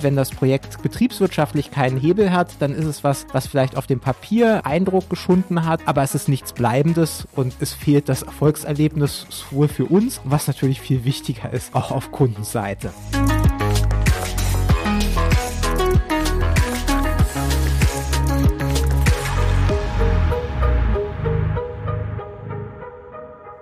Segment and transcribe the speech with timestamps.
[0.00, 3.98] Wenn das Projekt betriebswirtschaftlich keinen Hebel hat, dann ist es was, was vielleicht auf dem
[3.98, 9.66] Papier Eindruck geschunden hat, aber es ist nichts Bleibendes und es fehlt das Erfolgserlebnis sowohl
[9.66, 12.92] für uns, was natürlich viel wichtiger ist, auch auf Kundenseite.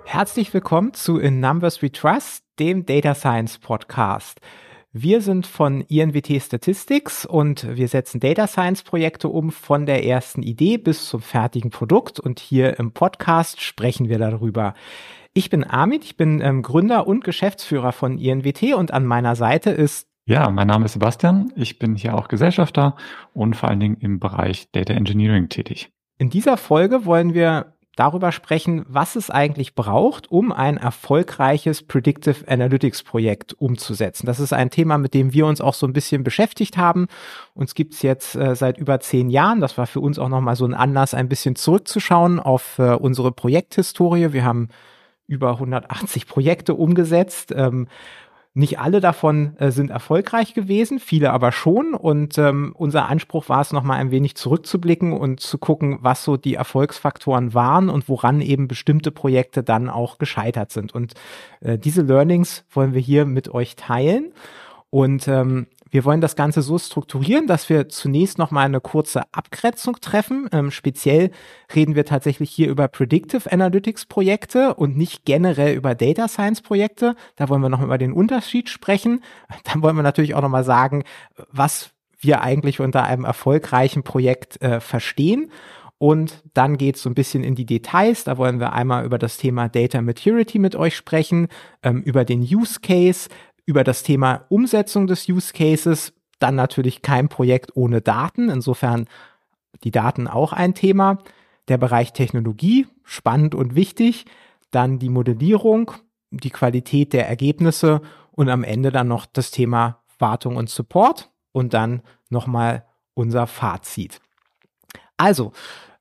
[0.04, 4.40] Herzlich willkommen zu In Numbers We Trust, dem Data Science Podcast.
[4.98, 10.42] Wir sind von INWT Statistics und wir setzen Data Science Projekte um von der ersten
[10.42, 14.72] Idee bis zum fertigen Produkt und hier im Podcast sprechen wir darüber.
[15.34, 19.68] Ich bin Amit, ich bin ähm, Gründer und Geschäftsführer von INWT und an meiner Seite
[19.68, 21.52] ist ja, mein Name ist Sebastian.
[21.56, 22.96] Ich bin hier auch Gesellschafter
[23.34, 25.90] und vor allen Dingen im Bereich Data Engineering tätig.
[26.16, 32.46] In dieser Folge wollen wir darüber sprechen, was es eigentlich braucht, um ein erfolgreiches Predictive
[32.46, 34.26] Analytics Projekt umzusetzen.
[34.26, 37.08] Das ist ein Thema, mit dem wir uns auch so ein bisschen beschäftigt haben.
[37.54, 39.60] Uns gibt's jetzt äh, seit über zehn Jahren.
[39.60, 43.32] Das war für uns auch nochmal so ein Anlass, ein bisschen zurückzuschauen auf äh, unsere
[43.32, 44.32] Projekthistorie.
[44.32, 44.68] Wir haben
[45.26, 47.52] über 180 Projekte umgesetzt.
[47.56, 47.88] Ähm,
[48.56, 51.92] nicht alle davon äh, sind erfolgreich gewesen, viele aber schon.
[51.92, 56.38] Und ähm, unser Anspruch war es, nochmal ein wenig zurückzublicken und zu gucken, was so
[56.38, 60.94] die Erfolgsfaktoren waren und woran eben bestimmte Projekte dann auch gescheitert sind.
[60.94, 61.12] Und
[61.60, 64.32] äh, diese Learnings wollen wir hier mit euch teilen.
[64.96, 69.24] Und ähm, wir wollen das Ganze so strukturieren, dass wir zunächst noch mal eine kurze
[69.30, 70.48] Abgrenzung treffen.
[70.52, 71.32] Ähm, speziell
[71.74, 77.14] reden wir tatsächlich hier über Predictive Analytics Projekte und nicht generell über Data Science Projekte.
[77.36, 79.22] Da wollen wir noch über den Unterschied sprechen.
[79.64, 81.04] Dann wollen wir natürlich auch noch mal sagen,
[81.50, 85.50] was wir eigentlich unter einem erfolgreichen Projekt äh, verstehen.
[85.98, 88.24] Und dann geht es so ein bisschen in die Details.
[88.24, 91.48] Da wollen wir einmal über das Thema Data Maturity mit euch sprechen,
[91.82, 93.30] ähm, über den Use Case,
[93.66, 98.48] über das Thema Umsetzung des Use Cases, dann natürlich kein Projekt ohne Daten.
[98.48, 99.06] Insofern
[99.84, 101.18] die Daten auch ein Thema.
[101.68, 104.24] Der Bereich Technologie, spannend und wichtig.
[104.70, 105.92] Dann die Modellierung,
[106.30, 111.74] die Qualität der Ergebnisse und am Ende dann noch das Thema Wartung und Support und
[111.74, 114.20] dann nochmal unser Fazit.
[115.16, 115.52] Also,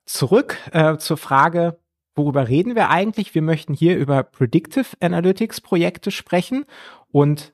[0.06, 1.80] zurück äh, zur Frage,
[2.16, 3.34] worüber reden wir eigentlich?
[3.34, 6.66] Wir möchten hier über Predictive Analytics Projekte sprechen
[7.12, 7.54] und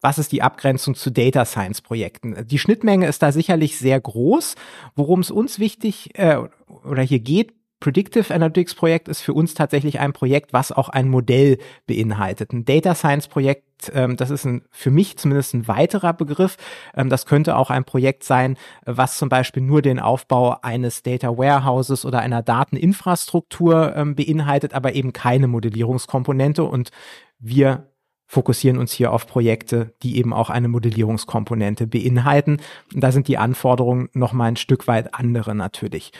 [0.00, 2.46] was ist die Abgrenzung zu Data Science Projekten?
[2.46, 4.54] Die Schnittmenge ist da sicherlich sehr groß.
[4.94, 6.38] Worum es uns wichtig äh,
[6.84, 11.08] oder hier geht, Predictive Analytics Projekt ist für uns tatsächlich ein Projekt, was auch ein
[11.08, 12.52] Modell beinhaltet.
[12.52, 16.56] Ein Data Science Projekt, ähm, das ist ein, für mich zumindest ein weiterer Begriff.
[16.96, 21.38] Ähm, das könnte auch ein Projekt sein, was zum Beispiel nur den Aufbau eines Data
[21.38, 26.64] Warehouses oder einer Dateninfrastruktur ähm, beinhaltet, aber eben keine Modellierungskomponente.
[26.64, 26.90] Und
[27.38, 27.87] wir
[28.28, 32.58] fokussieren uns hier auf Projekte, die eben auch eine Modellierungskomponente beinhalten.
[32.92, 36.12] Da sind die Anforderungen noch mal ein Stück weit andere natürlich.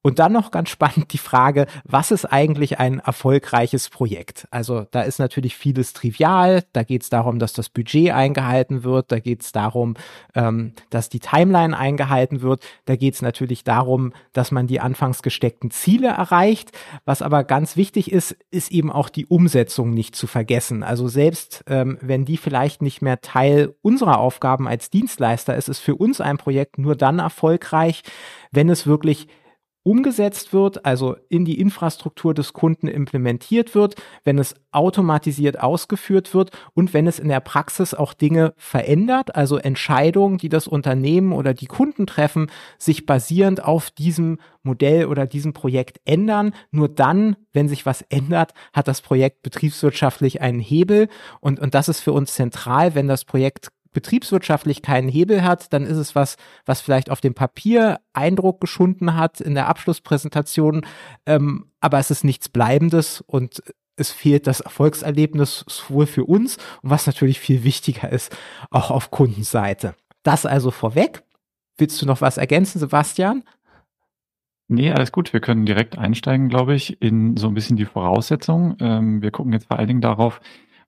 [0.00, 4.46] Und dann noch ganz spannend die Frage, was ist eigentlich ein erfolgreiches Projekt?
[4.52, 6.62] Also da ist natürlich vieles trivial.
[6.72, 9.10] Da geht es darum, dass das Budget eingehalten wird.
[9.10, 9.94] Da geht es darum,
[10.36, 12.64] ähm, dass die Timeline eingehalten wird.
[12.84, 16.70] Da geht es natürlich darum, dass man die anfangs gesteckten Ziele erreicht.
[17.04, 20.84] Was aber ganz wichtig ist, ist eben auch die Umsetzung nicht zu vergessen.
[20.84, 25.68] Also selbst selbst ähm, wenn die vielleicht nicht mehr Teil unserer Aufgaben als Dienstleister ist,
[25.68, 28.02] ist für uns ein Projekt nur dann erfolgreich,
[28.50, 29.26] wenn es wirklich
[29.82, 36.50] umgesetzt wird, also in die Infrastruktur des Kunden implementiert wird, wenn es automatisiert ausgeführt wird
[36.74, 41.54] und wenn es in der Praxis auch Dinge verändert, also Entscheidungen, die das Unternehmen oder
[41.54, 46.52] die Kunden treffen, sich basierend auf diesem Modell oder diesem Projekt ändern.
[46.70, 51.08] Nur dann, wenn sich was ändert, hat das Projekt betriebswirtschaftlich einen Hebel
[51.40, 55.84] und, und das ist für uns zentral, wenn das Projekt betriebswirtschaftlich keinen Hebel hat, dann
[55.84, 60.86] ist es was, was vielleicht auf dem Papier Eindruck geschunden hat in der Abschlusspräsentation,
[61.26, 63.62] ähm, aber es ist nichts Bleibendes und
[63.96, 68.36] es fehlt das Erfolgserlebnis sowohl für uns und was natürlich viel wichtiger ist,
[68.70, 69.94] auch auf Kundenseite.
[70.22, 71.22] Das also vorweg.
[71.76, 73.42] Willst du noch was ergänzen, Sebastian?
[74.68, 75.32] Nee, alles gut.
[75.32, 78.76] Wir können direkt einsteigen, glaube ich, in so ein bisschen die Voraussetzungen.
[78.80, 80.40] Ähm, wir gucken jetzt vor allen Dingen darauf,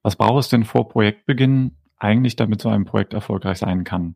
[0.03, 4.15] was braucht es denn vor Projektbeginn eigentlich damit so ein Projekt erfolgreich sein kann.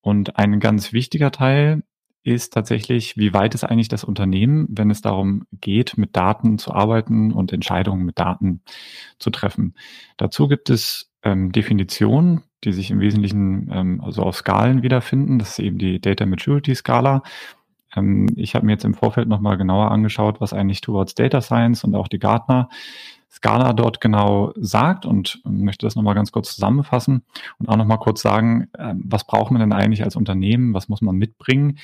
[0.00, 1.82] Und ein ganz wichtiger Teil
[2.24, 6.72] ist tatsächlich, wie weit ist eigentlich das Unternehmen, wenn es darum geht, mit Daten zu
[6.72, 8.62] arbeiten und Entscheidungen mit Daten
[9.18, 9.74] zu treffen.
[10.16, 15.38] Dazu gibt es ähm, Definitionen, die sich im Wesentlichen ähm, also auf Skalen wiederfinden.
[15.38, 17.22] Das ist eben die Data Maturity Skala.
[17.94, 21.84] Ähm, ich habe mir jetzt im Vorfeld nochmal genauer angeschaut, was eigentlich Towards Data Science
[21.84, 22.68] und auch die Gartner
[23.34, 27.24] Scala dort genau sagt und möchte das nochmal ganz kurz zusammenfassen
[27.58, 31.02] und auch nochmal kurz sagen, ähm, was braucht man denn eigentlich als Unternehmen, was muss
[31.02, 31.78] man mitbringen,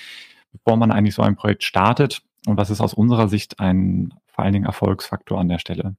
[0.53, 4.45] bevor man eigentlich so ein Projekt startet und was ist aus unserer Sicht ein vor
[4.45, 5.97] allen Dingen Erfolgsfaktor an der Stelle.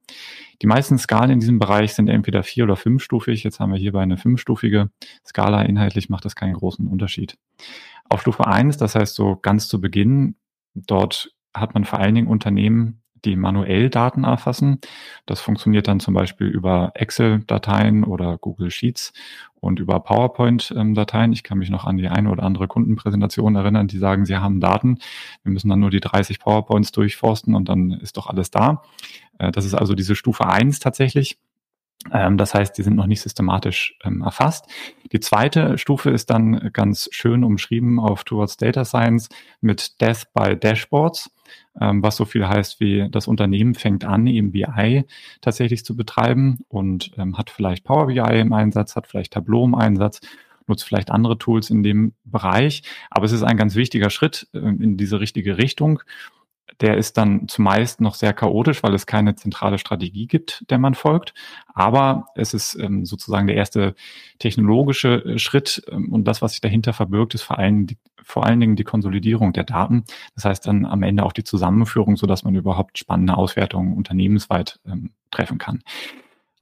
[0.62, 3.44] Die meisten Skalen in diesem Bereich sind entweder vier- oder fünfstufig.
[3.44, 4.90] Jetzt haben wir hierbei eine fünfstufige
[5.28, 5.62] Skala.
[5.64, 7.38] Inhaltlich macht das keinen großen Unterschied.
[8.10, 10.36] Auf Stufe eins, das heißt so ganz zu Beginn,
[10.74, 14.80] dort hat man vor allen Dingen Unternehmen, die manuell Daten erfassen.
[15.26, 19.14] Das funktioniert dann zum Beispiel über Excel-Dateien oder Google Sheets
[19.60, 21.34] und über PowerPoint-Dateien.
[21.34, 24.60] Ich kann mich noch an die eine oder andere Kundenpräsentation erinnern, die sagen, sie haben
[24.60, 24.98] Daten.
[25.44, 28.82] Wir müssen dann nur die 30 PowerPoints durchforsten und dann ist doch alles da.
[29.38, 31.38] Äh, das ist also diese Stufe eins tatsächlich.
[32.12, 34.66] Ähm, das heißt, die sind noch nicht systematisch ähm, erfasst.
[35.12, 39.30] Die zweite Stufe ist dann ganz schön umschrieben auf Towards Data Science
[39.62, 41.30] mit Death by Dashboards
[41.80, 45.06] ähm, was so viel heißt wie das Unternehmen fängt an, eben BI
[45.42, 49.76] tatsächlich zu betreiben und ähm, hat vielleicht Power BI im Einsatz, hat vielleicht Tableau im
[49.76, 50.22] Einsatz,
[50.68, 52.84] nutzt vielleicht andere Tools in dem Bereich.
[53.10, 56.02] Aber es ist ein ganz wichtiger Schritt äh, in diese richtige Richtung
[56.80, 60.94] der ist dann zumeist noch sehr chaotisch, weil es keine zentrale Strategie gibt, der man
[60.94, 61.34] folgt.
[61.74, 63.96] Aber es ist ähm, sozusagen der erste
[64.40, 68.46] technologische äh, Schritt ähm, und das, was sich dahinter verbirgt, ist vor allen, die, vor
[68.46, 70.06] allen Dingen die Konsolidierung der Daten.
[70.36, 74.80] Das heißt dann am Ende auch die Zusammenführung, so dass man überhaupt spannende Auswertungen unternehmensweit
[74.86, 75.84] ähm, treffen kann.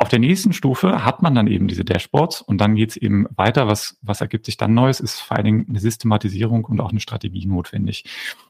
[0.01, 3.25] Auf der nächsten Stufe hat man dann eben diese Dashboards und dann geht es eben
[3.35, 3.67] weiter.
[3.67, 5.01] Was, was ergibt sich dann Neues?
[5.01, 8.05] Ist vor allen Dingen eine Systematisierung und auch eine Strategie notwendig.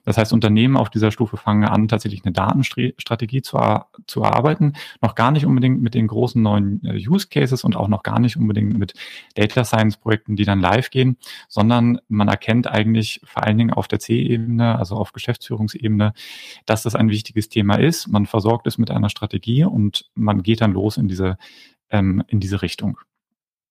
[0.06, 3.58] Das heißt, Unternehmen auf dieser Stufe fangen an, tatsächlich eine Datenstrategie zu,
[4.06, 4.74] zu erarbeiten.
[5.02, 8.20] Noch gar nicht unbedingt mit den großen neuen äh, Use Cases und auch noch gar
[8.20, 8.94] nicht unbedingt mit
[9.34, 11.18] Data Science Projekten, die dann live gehen,
[11.48, 16.14] sondern man erkennt eigentlich vor allen Dingen auf der C-Ebene, also auf Geschäftsführungsebene,
[16.68, 18.08] dass das ein wichtiges Thema ist.
[18.08, 21.39] Man versorgt es mit einer Strategie und man geht dann los in diese
[21.90, 22.98] ähm, in diese Richtung.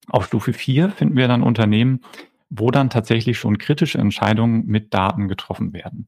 [0.08, 2.00] Auf Stufe 4 finden wir dann Unternehmen,
[2.50, 6.06] wo dann tatsächlich schon kritische Entscheidungen mit Daten getroffen werden.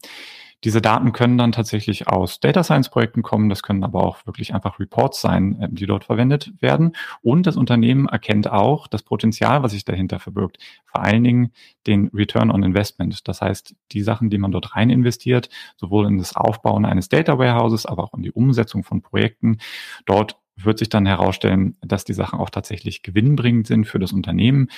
[0.65, 4.53] Diese Daten können dann tatsächlich aus Data Science Projekten kommen, das können aber auch wirklich
[4.53, 6.93] einfach Reports sein, ähm, die dort verwendet werden.
[7.23, 10.59] Und das Unternehmen erkennt auch das Potenzial, was sich dahinter verbirgt.
[10.85, 11.53] Vor allen Dingen
[11.87, 13.27] den Return on Investment.
[13.27, 17.39] Das heißt, die Sachen, die man dort rein investiert, sowohl in das Aufbauen eines Data
[17.39, 19.59] Warehouses, aber auch in die Umsetzung von Projekten,
[20.05, 24.69] dort wird sich dann herausstellen, dass die Sachen auch tatsächlich gewinnbringend sind für das Unternehmen,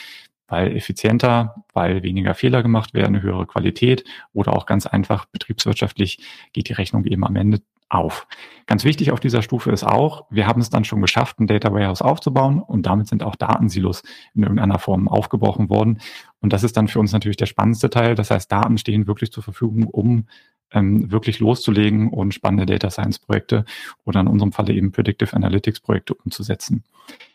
[0.49, 6.19] weil effizienter, weil weniger Fehler gemacht werden, höhere Qualität oder auch ganz einfach betriebswirtschaftlich
[6.53, 7.61] geht die Rechnung eben am Ende
[7.93, 8.27] auf.
[8.67, 11.73] Ganz wichtig auf dieser Stufe ist auch, wir haben es dann schon geschafft, ein Data
[11.73, 14.03] Warehouse aufzubauen und damit sind auch Datensilos
[14.35, 16.01] in irgendeiner Form aufgebrochen worden.
[16.41, 18.15] Und das ist dann für uns natürlich der spannendste Teil.
[18.15, 20.27] Das heißt, Daten stehen wirklich zur Verfügung, um
[20.73, 23.65] ähm, wirklich loszulegen und spannende Data Science Projekte
[24.05, 26.85] oder in unserem Falle eben Predictive Analytics Projekte umzusetzen.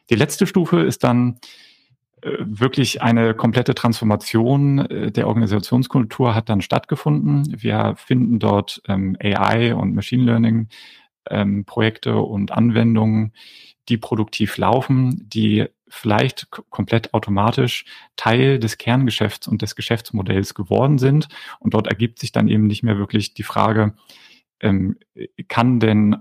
[0.10, 1.39] Die letzte Stufe ist dann
[2.22, 7.56] äh, wirklich eine komplette Transformation äh, der Organisationskultur hat dann stattgefunden.
[7.62, 10.68] Wir finden dort ähm, AI und Machine Learning
[11.30, 13.34] ähm, Projekte und Anwendungen,
[13.89, 17.86] die produktiv laufen, die vielleicht komplett automatisch
[18.16, 21.28] Teil des Kerngeschäfts und des Geschäftsmodells geworden sind.
[21.60, 23.95] Und dort ergibt sich dann eben nicht mehr wirklich die Frage,
[24.60, 24.98] ähm,
[25.48, 26.18] kann denn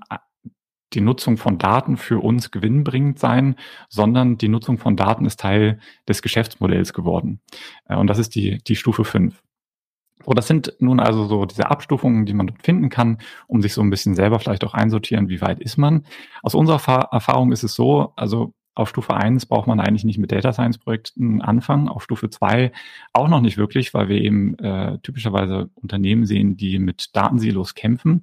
[0.92, 3.56] die Nutzung von Daten für uns gewinnbringend sein,
[3.88, 7.40] sondern die Nutzung von Daten ist Teil des Geschäftsmodells geworden.
[7.88, 9.42] Äh, und das ist die, die Stufe 5.
[10.24, 13.74] So, das sind nun also so diese Abstufungen, die man dort finden kann, um sich
[13.74, 16.06] so ein bisschen selber vielleicht auch einsortieren, wie weit ist man.
[16.42, 20.30] Aus unserer Erfahrung ist es so, also auf Stufe 1 braucht man eigentlich nicht mit
[20.30, 21.88] Data Science Projekten anfangen.
[21.88, 22.70] Auf Stufe 2
[23.14, 28.22] auch noch nicht wirklich, weil wir eben äh, typischerweise Unternehmen sehen, die mit Datensilos kämpfen.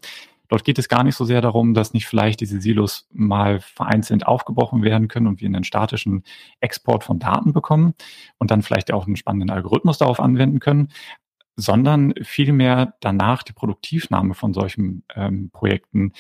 [0.49, 4.27] Dort geht es gar nicht so sehr darum, dass nicht vielleicht diese Silos mal vereinzelt
[4.27, 6.23] aufgebrochen werden können und wir einen statischen
[6.59, 7.95] Export von Daten bekommen
[8.37, 10.89] und dann vielleicht auch einen spannenden Algorithmus darauf anwenden können,
[11.55, 16.13] sondern vielmehr danach die Produktivnahme von solchen ähm, Projekten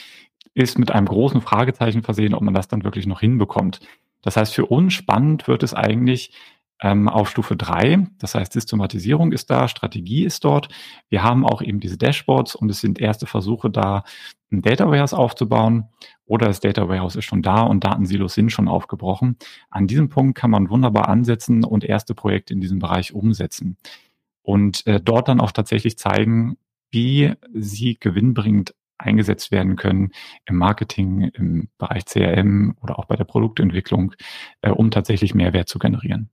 [0.55, 3.79] ist mit einem großen Fragezeichen versehen, ob man das dann wirklich noch hinbekommt.
[4.23, 6.33] Das heißt, für uns spannend wird es eigentlich
[6.81, 8.07] ähm, auf Stufe drei.
[8.17, 10.69] Das heißt, Systematisierung ist da, Strategie ist dort.
[11.09, 14.03] Wir haben auch eben diese Dashboards und es sind erste Versuche da,
[14.51, 15.89] ein Data Warehouse aufzubauen
[16.25, 19.37] oder das Data Warehouse ist schon da und Datensilos sind schon aufgebrochen.
[19.69, 23.77] An diesem Punkt kann man wunderbar ansetzen und erste Projekte in diesem Bereich umsetzen
[24.43, 26.57] und äh, dort dann auch tatsächlich zeigen,
[26.91, 30.11] wie sie gewinnbringend eingesetzt werden können
[30.45, 34.13] im Marketing, im Bereich CRM oder auch bei der Produktentwicklung,
[34.61, 36.29] äh, um tatsächlich Mehrwert zu generieren.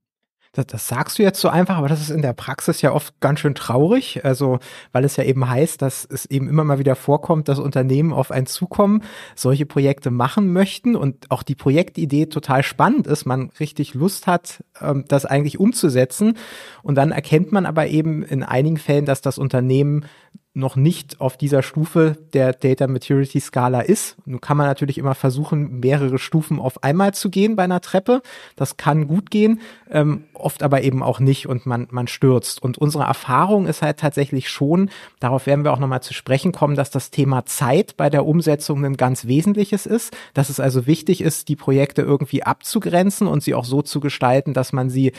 [0.52, 3.20] Das, das sagst du jetzt so einfach, aber das ist in der Praxis ja oft
[3.20, 4.24] ganz schön traurig.
[4.24, 4.58] Also,
[4.90, 8.32] weil es ja eben heißt, dass es eben immer mal wieder vorkommt, dass Unternehmen auf
[8.32, 9.04] einen zukommen,
[9.36, 14.64] solche Projekte machen möchten und auch die Projektidee total spannend ist, man richtig Lust hat,
[14.80, 16.36] ähm, das eigentlich umzusetzen.
[16.82, 20.04] Und dann erkennt man aber eben in einigen Fällen, dass das Unternehmen
[20.52, 24.16] noch nicht auf dieser Stufe der Data Maturity Skala ist.
[24.25, 28.21] Nun kann man natürlich immer versuchen, mehrere Stufen auf einmal zu gehen bei einer Treppe.
[28.57, 32.61] Das kann gut gehen, ähm, oft aber eben auch nicht und man, man stürzt.
[32.62, 34.90] Und unsere Erfahrung ist halt tatsächlich schon,
[35.21, 38.85] darauf werden wir auch nochmal zu sprechen kommen, dass das Thema Zeit bei der Umsetzung
[38.85, 43.54] ein ganz wesentliches ist, dass es also wichtig ist, die Projekte irgendwie abzugrenzen und sie
[43.54, 45.12] auch so zu gestalten, dass man sie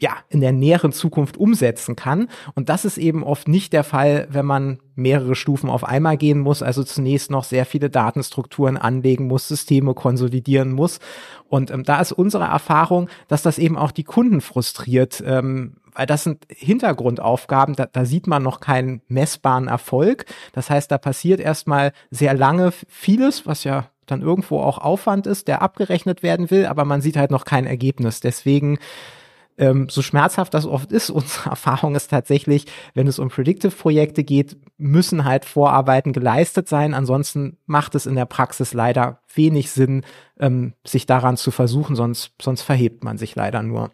[0.00, 2.28] ja, in der näheren Zukunft umsetzen kann.
[2.54, 6.40] Und das ist eben oft nicht der Fall, wenn man mehrere Stufen auf einmal gehen
[6.40, 11.00] muss, also zunächst noch sehr viele Datenstrukturen anlegen muss, Systeme konsolidieren muss.
[11.48, 16.06] Und ähm, da ist unsere Erfahrung, dass das eben auch die Kunden frustriert, ähm, weil
[16.06, 20.24] das sind Hintergrundaufgaben, da, da sieht man noch keinen messbaren Erfolg.
[20.52, 25.46] Das heißt, da passiert erstmal sehr lange vieles, was ja dann irgendwo auch Aufwand ist,
[25.46, 28.20] der abgerechnet werden will, aber man sieht halt noch kein Ergebnis.
[28.20, 28.78] Deswegen
[29.58, 34.56] ähm, so schmerzhaft das oft ist, unsere Erfahrung ist tatsächlich, wenn es um Predictive-Projekte geht,
[34.78, 36.94] müssen halt Vorarbeiten geleistet sein.
[36.94, 40.02] Ansonsten macht es in der Praxis leider wenig Sinn,
[40.38, 43.90] ähm, sich daran zu versuchen, sonst, sonst verhebt man sich leider nur.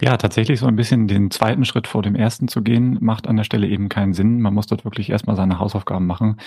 [0.00, 3.36] Ja, tatsächlich so ein bisschen den zweiten Schritt vor dem ersten zu gehen, macht an
[3.36, 4.40] der Stelle eben keinen Sinn.
[4.40, 6.40] Man muss dort wirklich erstmal seine Hausaufgaben machen.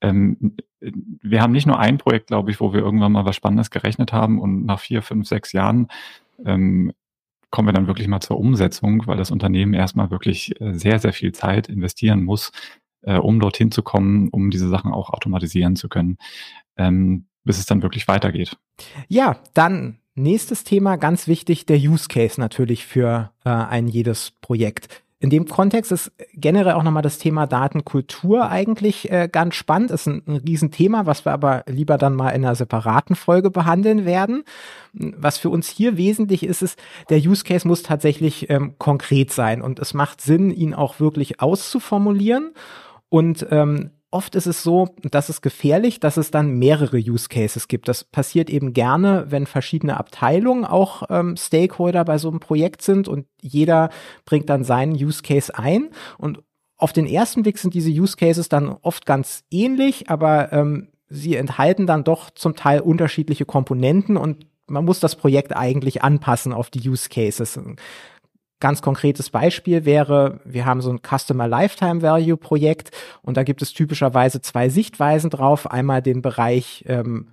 [0.00, 3.70] Ähm, wir haben nicht nur ein Projekt, glaube ich, wo wir irgendwann mal was Spannendes
[3.70, 5.88] gerechnet haben und nach vier, fünf, sechs Jahren
[6.44, 6.92] ähm,
[7.50, 11.12] kommen wir dann wirklich mal zur Umsetzung, weil das Unternehmen erstmal wirklich äh, sehr, sehr
[11.12, 12.52] viel Zeit investieren muss,
[13.02, 16.18] äh, um dorthin zu kommen, um diese Sachen auch automatisieren zu können,
[16.76, 18.56] ähm, bis es dann wirklich weitergeht.
[19.08, 25.02] Ja, dann nächstes Thema, ganz wichtig, der Use Case natürlich für äh, ein jedes Projekt.
[25.18, 29.90] In dem Kontext ist generell auch nochmal das Thema Datenkultur eigentlich äh, ganz spannend.
[29.90, 34.04] Ist ein, ein Riesenthema, was wir aber lieber dann mal in einer separaten Folge behandeln
[34.04, 34.44] werden.
[34.92, 39.62] Was für uns hier wesentlich ist, ist, der Use Case muss tatsächlich ähm, konkret sein
[39.62, 42.52] und es macht Sinn, ihn auch wirklich auszuformulieren.
[43.08, 47.68] Und ähm, oft ist es so, das ist gefährlich, dass es dann mehrere Use Cases
[47.68, 47.88] gibt.
[47.88, 53.08] Das passiert eben gerne, wenn verschiedene Abteilungen auch ähm, Stakeholder bei so einem Projekt sind
[53.08, 53.90] und jeder
[54.24, 55.90] bringt dann seinen Use Case ein.
[56.18, 56.42] Und
[56.76, 61.36] auf den ersten Blick sind diese Use Cases dann oft ganz ähnlich, aber ähm, sie
[61.36, 66.70] enthalten dann doch zum Teil unterschiedliche Komponenten und man muss das Projekt eigentlich anpassen auf
[66.70, 67.58] die Use Cases.
[68.58, 73.60] Ganz konkretes Beispiel wäre, wir haben so ein Customer Lifetime Value Projekt und da gibt
[73.60, 75.70] es typischerweise zwei Sichtweisen drauf.
[75.70, 77.28] Einmal den Bereich ähm,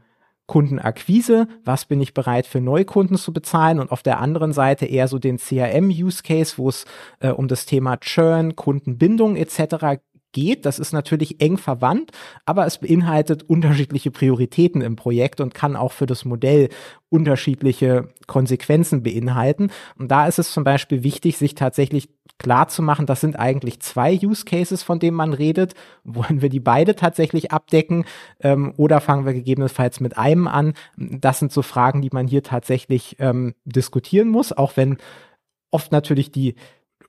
[0.47, 5.07] Kundenakquise, was bin ich bereit für Neukunden zu bezahlen und auf der anderen Seite eher
[5.07, 6.83] so den CRM-Use-Case, wo es
[7.21, 10.01] äh, um das Thema Churn, Kundenbindung etc
[10.33, 10.65] geht.
[10.65, 12.11] Das ist natürlich eng verwandt,
[12.45, 16.69] aber es beinhaltet unterschiedliche Prioritäten im Projekt und kann auch für das Modell
[17.09, 19.69] unterschiedliche Konsequenzen beinhalten.
[19.97, 22.09] Und da ist es zum Beispiel wichtig, sich tatsächlich
[22.39, 25.73] klar zu machen, das sind eigentlich zwei Use Cases, von denen man redet.
[26.03, 28.05] Wollen wir die beide tatsächlich abdecken
[28.41, 30.73] ähm, oder fangen wir gegebenenfalls mit einem an?
[30.97, 34.97] Das sind so Fragen, die man hier tatsächlich ähm, diskutieren muss, auch wenn
[35.71, 36.55] oft natürlich die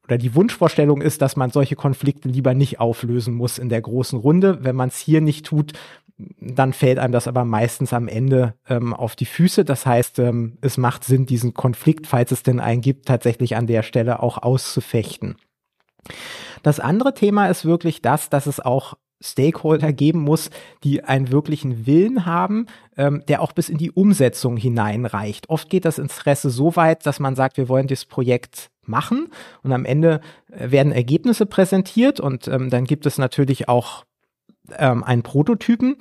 [0.05, 4.19] oder die Wunschvorstellung ist, dass man solche Konflikte lieber nicht auflösen muss in der großen
[4.19, 4.59] Runde.
[4.63, 5.73] Wenn man es hier nicht tut,
[6.17, 9.65] dann fällt einem das aber meistens am Ende ähm, auf die Füße.
[9.65, 13.67] Das heißt, ähm, es macht Sinn, diesen Konflikt, falls es denn einen gibt, tatsächlich an
[13.67, 15.37] der Stelle auch auszufechten.
[16.63, 20.51] Das andere Thema ist wirklich das, dass es auch Stakeholder geben muss,
[20.83, 25.49] die einen wirklichen Willen haben, ähm, der auch bis in die Umsetzung hineinreicht.
[25.49, 29.29] Oft geht das Interesse so weit, dass man sagt, wir wollen das Projekt machen
[29.63, 34.05] und am Ende äh, werden Ergebnisse präsentiert und ähm, dann gibt es natürlich auch
[34.79, 35.97] ähm, einen Prototypen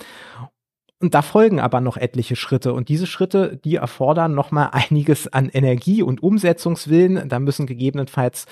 [1.04, 2.72] und da folgen aber noch etliche Schritte.
[2.72, 7.28] Und diese Schritte, die erfordern nochmal einiges an Energie und Umsetzungswillen.
[7.28, 8.46] Da müssen gegebenenfalls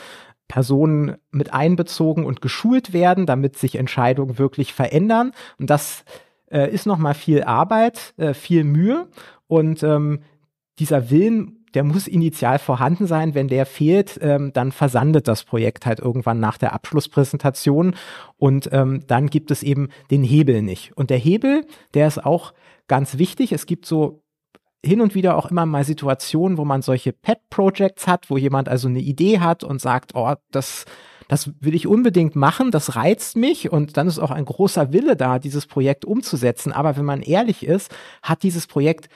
[0.49, 5.33] Personen mit einbezogen und geschult werden, damit sich Entscheidungen wirklich verändern.
[5.59, 6.05] Und das
[6.51, 9.09] äh, ist nochmal viel Arbeit, äh, viel Mühe.
[9.47, 10.21] Und ähm,
[10.79, 13.35] dieser Willen der muss initial vorhanden sein.
[13.35, 17.95] Wenn der fehlt, ähm, dann versandet das Projekt halt irgendwann nach der Abschlusspräsentation
[18.37, 20.97] und ähm, dann gibt es eben den Hebel nicht.
[20.97, 22.53] Und der Hebel, der ist auch
[22.89, 23.53] ganz wichtig.
[23.53, 24.23] Es gibt so
[24.85, 28.89] hin und wieder auch immer mal Situationen, wo man solche Pet-Projects hat, wo jemand also
[28.89, 30.85] eine Idee hat und sagt, oh, das
[31.29, 35.17] das will ich unbedingt machen, das reizt mich und dann ist auch ein großer Wille
[35.17, 36.73] da, dieses Projekt umzusetzen.
[36.73, 37.91] Aber wenn man ehrlich ist,
[38.23, 39.09] hat dieses Projekt,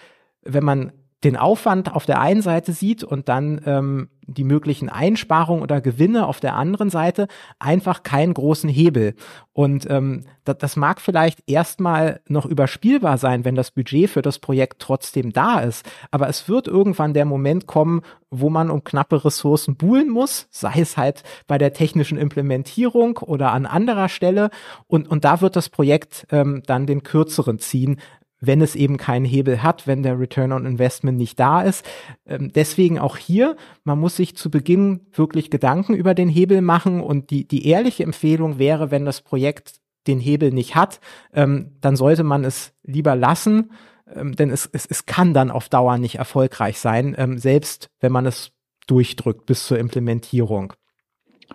[0.43, 0.93] wenn man
[1.25, 6.27] den Aufwand auf der einen Seite sieht und dann ähm, die möglichen Einsparungen oder Gewinne
[6.27, 9.15] auf der anderen Seite einfach keinen großen Hebel.
[9.53, 14.39] Und ähm, das, das mag vielleicht erstmal noch überspielbar sein, wenn das Budget für das
[14.41, 15.89] Projekt trotzdem da ist.
[16.11, 20.81] Aber es wird irgendwann der Moment kommen, wo man um knappe Ressourcen buhlen muss, sei
[20.81, 24.51] es halt bei der technischen Implementierung oder an anderer Stelle.
[24.89, 28.01] Und, und da wird das Projekt ähm, dann den kürzeren ziehen,
[28.41, 31.85] wenn es eben keinen Hebel hat, wenn der Return on Investment nicht da ist.
[32.27, 37.01] Ähm, deswegen auch hier, man muss sich zu Beginn wirklich Gedanken über den Hebel machen
[37.01, 41.01] und die, die ehrliche Empfehlung wäre, wenn das Projekt den Hebel nicht hat,
[41.33, 43.73] ähm, dann sollte man es lieber lassen,
[44.15, 48.27] ähm, denn es, es, es kann dann auf Dauer nicht erfolgreich sein, selbst wenn man
[48.27, 48.53] es
[48.87, 50.75] durchdrückt bis zur Implementierung.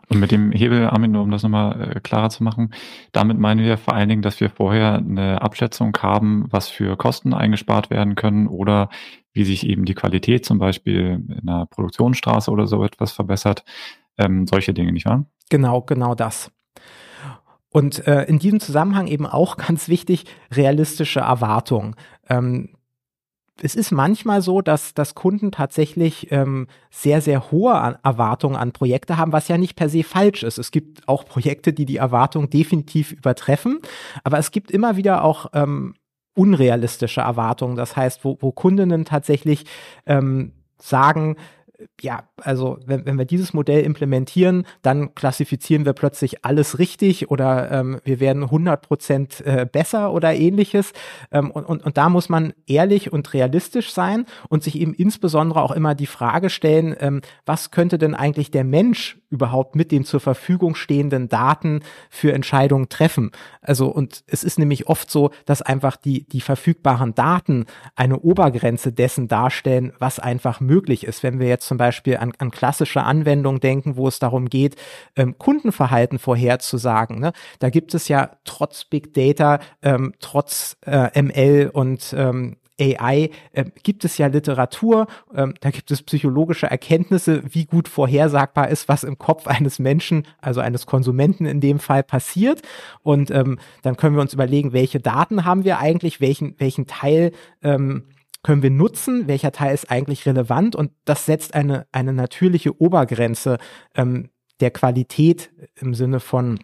[0.10, 2.74] Und mit dem Hebel, Armin, nur um das nochmal äh, klarer zu machen,
[3.12, 7.34] damit meinen wir vor allen Dingen, dass wir vorher eine Abschätzung haben, was für Kosten
[7.34, 8.90] eingespart werden können oder
[9.34, 13.64] wie sich eben die Qualität zum Beispiel in einer Produktionsstraße oder so etwas verbessert.
[14.18, 15.26] Ähm, solche Dinge, nicht wahr?
[15.50, 16.52] Genau, genau das.
[17.70, 21.96] Und äh, in diesem Zusammenhang eben auch ganz wichtig, realistische Erwartungen.
[22.30, 22.76] Ähm,
[23.64, 28.72] es ist manchmal so, dass, dass Kunden tatsächlich ähm, sehr, sehr hohe an Erwartungen an
[28.72, 30.58] Projekte haben, was ja nicht per se falsch ist.
[30.58, 33.80] Es gibt auch Projekte, die die Erwartungen definitiv übertreffen,
[34.24, 35.96] aber es gibt immer wieder auch ähm,
[36.34, 37.76] unrealistische Erwartungen.
[37.76, 39.66] Das heißt, wo, wo Kundinnen tatsächlich
[40.06, 41.36] ähm, sagen,
[42.02, 47.72] ja, also wenn, wenn wir dieses Modell implementieren, dann klassifizieren wir plötzlich alles richtig oder
[47.72, 50.94] ähm, wir werden 100 Prozent äh, besser oder ähnliches.
[51.32, 55.62] Ähm, und, und, und da muss man ehrlich und realistisch sein und sich eben insbesondere
[55.62, 60.04] auch immer die Frage stellen, ähm, was könnte denn eigentlich der Mensch überhaupt mit den
[60.04, 63.32] zur Verfügung stehenden Daten für Entscheidungen treffen?
[63.62, 68.92] Also und es ist nämlich oft so, dass einfach die, die verfügbaren Daten eine Obergrenze
[68.92, 71.24] dessen darstellen, was einfach möglich ist.
[71.24, 74.76] Wenn wir jetzt zum Beispiel an, an klassische Anwendungen denken, wo es darum geht,
[75.16, 77.18] ähm, Kundenverhalten vorherzusagen.
[77.18, 77.32] Ne?
[77.60, 83.64] Da gibt es ja trotz Big Data, ähm, trotz äh, ML und ähm, AI äh,
[83.84, 89.06] gibt es ja Literatur, ähm, da gibt es psychologische Erkenntnisse, wie gut vorhersagbar ist, was
[89.06, 92.64] im Kopf eines Menschen, also eines Konsumenten in dem Fall passiert.
[93.02, 97.32] Und ähm, dann können wir uns überlegen, welche Daten haben wir eigentlich, welchen, welchen Teil
[97.64, 98.04] ähm,
[98.44, 103.58] können wir nutzen, welcher Teil ist eigentlich relevant und das setzt eine, eine natürliche Obergrenze
[103.96, 106.60] ähm, der Qualität im Sinne von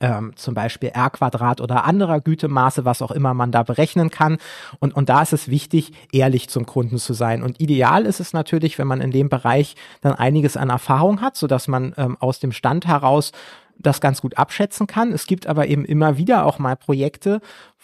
[0.00, 4.38] ähm, zum Beispiel R Quadrat oder anderer Gütemaße, was auch immer man da berechnen kann.
[4.80, 7.42] Und, und da ist es wichtig, ehrlich zum Kunden zu sein.
[7.42, 11.36] Und ideal ist es natürlich, wenn man in dem Bereich dann einiges an Erfahrung hat,
[11.36, 13.32] so dass man ähm, aus dem Stand heraus
[13.78, 15.12] das ganz gut abschätzen kann.
[15.12, 17.40] Es gibt aber eben immer wieder auch mal Projekte,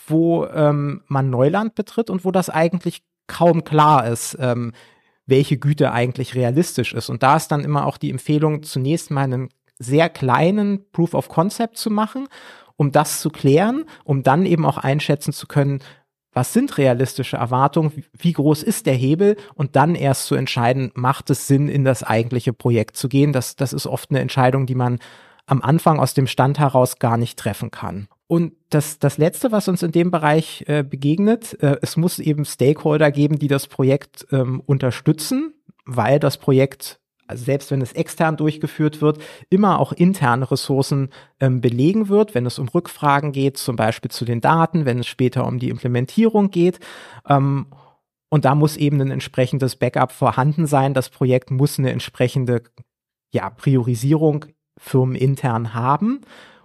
[0.07, 4.73] wo ähm, man Neuland betritt und wo das eigentlich kaum klar ist, ähm,
[5.27, 7.09] welche Güte eigentlich realistisch ist.
[7.09, 11.29] Und da ist dann immer auch die Empfehlung, zunächst mal einen sehr kleinen Proof of
[11.29, 12.29] Concept zu machen,
[12.77, 15.81] um das zu klären, um dann eben auch einschätzen zu können,
[16.33, 21.29] was sind realistische Erwartungen, wie groß ist der Hebel und dann erst zu entscheiden, macht
[21.29, 23.33] es Sinn, in das eigentliche Projekt zu gehen.
[23.33, 24.99] Das, das ist oft eine Entscheidung, die man
[25.47, 28.09] am Anfang aus dem Stand heraus gar nicht treffen kann.
[28.33, 32.47] Und das, das Letzte, was uns in dem Bereich äh, begegnet, äh, es muss eben
[32.47, 35.53] Stakeholder geben, die das Projekt ähm, unterstützen,
[35.85, 39.19] weil das Projekt, also selbst wenn es extern durchgeführt wird,
[39.51, 44.25] immer auch interne Ressourcen ähm, belegen wird, wenn es um Rückfragen geht, zum Beispiel zu
[44.25, 46.81] den Daten, wenn es später um die Implementierung geht.
[47.29, 47.67] Ähm,
[48.31, 50.95] und da muss eben ein entsprechendes Backup vorhanden sein.
[50.95, 52.63] Das Projekt muss eine entsprechende
[53.31, 54.47] ja, Priorisierung
[54.79, 56.23] firmenintern haben.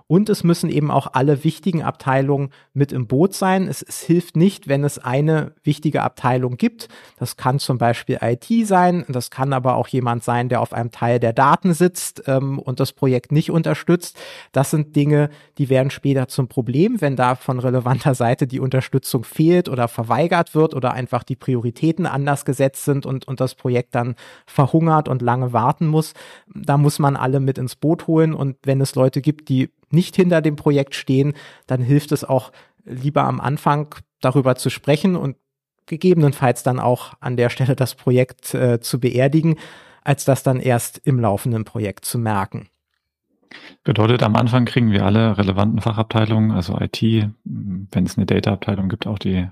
[0.10, 3.68] Und es müssen eben auch alle wichtigen Abteilungen mit im Boot sein.
[3.68, 6.88] Es, es, hilft nicht, wenn es eine wichtige Abteilung gibt.
[7.18, 9.04] Das kann zum Beispiel IT sein.
[9.10, 12.80] Das kann aber auch jemand sein, der auf einem Teil der Daten sitzt ähm, und
[12.80, 14.18] das Projekt nicht unterstützt.
[14.54, 19.26] Das sind Dinge, die werden später zum Problem, wenn da von relevanter Seite die Unterstützung
[19.26, 23.94] fehlt oder verweigert wird oder einfach die Prioritäten anders gesetzt sind und, und das Projekt
[23.94, 24.16] dann
[24.46, 26.14] verhungert und lange warten muss.
[26.56, 28.34] Da muss man alle mit ins Boot holen.
[28.34, 31.34] Und wenn es Leute gibt, die nicht hinter dem Projekt stehen,
[31.66, 32.52] dann hilft es auch
[32.86, 35.36] lieber am Anfang darüber zu sprechen und
[35.86, 39.56] gegebenenfalls dann auch an der Stelle das Projekt äh, zu beerdigen,
[40.04, 42.70] als das dann erst im laufenden Projekt zu merken.
[43.84, 47.02] Bedeutet, am Anfang kriegen wir alle relevanten Fachabteilungen, also IT,
[47.44, 49.48] wenn es eine Data-Abteilung gibt, auch die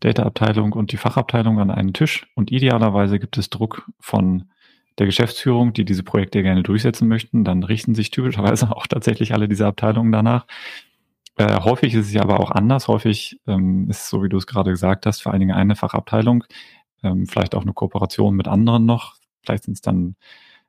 [0.00, 2.28] Data-Abteilung und die Fachabteilung an einen Tisch.
[2.34, 4.50] Und idealerweise gibt es Druck von
[4.98, 9.48] der Geschäftsführung, die diese Projekte gerne durchsetzen möchten, dann richten sich typischerweise auch tatsächlich alle
[9.48, 10.46] diese Abteilungen danach.
[11.36, 12.86] Äh, häufig ist es ja aber auch anders.
[12.88, 16.44] Häufig ähm, ist, so wie du es gerade gesagt hast, vor allen Dingen eine Fachabteilung
[17.04, 19.14] ähm, vielleicht auch eine Kooperation mit anderen noch.
[19.42, 20.16] Vielleicht sind es dann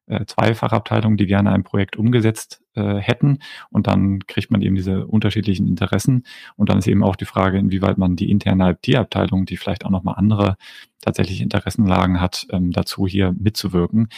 [0.06, 3.40] äh, zwei Fachabteilungen, die gerne ein Projekt umgesetzt äh, hätten.
[3.70, 6.24] Und dann kriegt man eben diese unterschiedlichen Interessen.
[6.56, 9.90] Und dann ist eben auch die Frage, inwieweit man die interne IT-Abteilung, die vielleicht auch
[9.90, 10.58] nochmal andere
[11.02, 14.10] tatsächlich Interessenlagen hat, ähm, dazu hier mitzuwirken.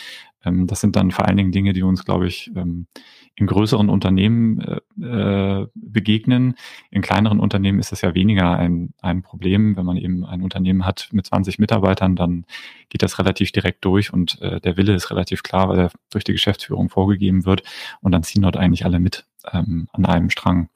[0.45, 2.87] Ähm, das sind dann vor allen Dingen Dinge, die uns, glaube ich, ähm,
[3.35, 6.55] in größeren Unternehmen äh, äh, begegnen.
[6.89, 9.77] In kleineren Unternehmen ist es ja weniger ein, ein Problem.
[9.77, 12.45] Wenn man eben ein Unternehmen hat mit 20 Mitarbeitern, dann
[12.89, 16.23] geht das relativ direkt durch und äh, der Wille ist relativ klar, weil er durch
[16.23, 17.61] die Geschäftsführung vorgegeben wird
[18.01, 20.69] und dann ziehen dort eigentlich alle mit ähm, an einem Strang.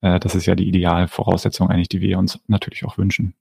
[0.00, 3.34] Äh, das ist ja die Idealvoraussetzung eigentlich, die wir uns natürlich auch wünschen.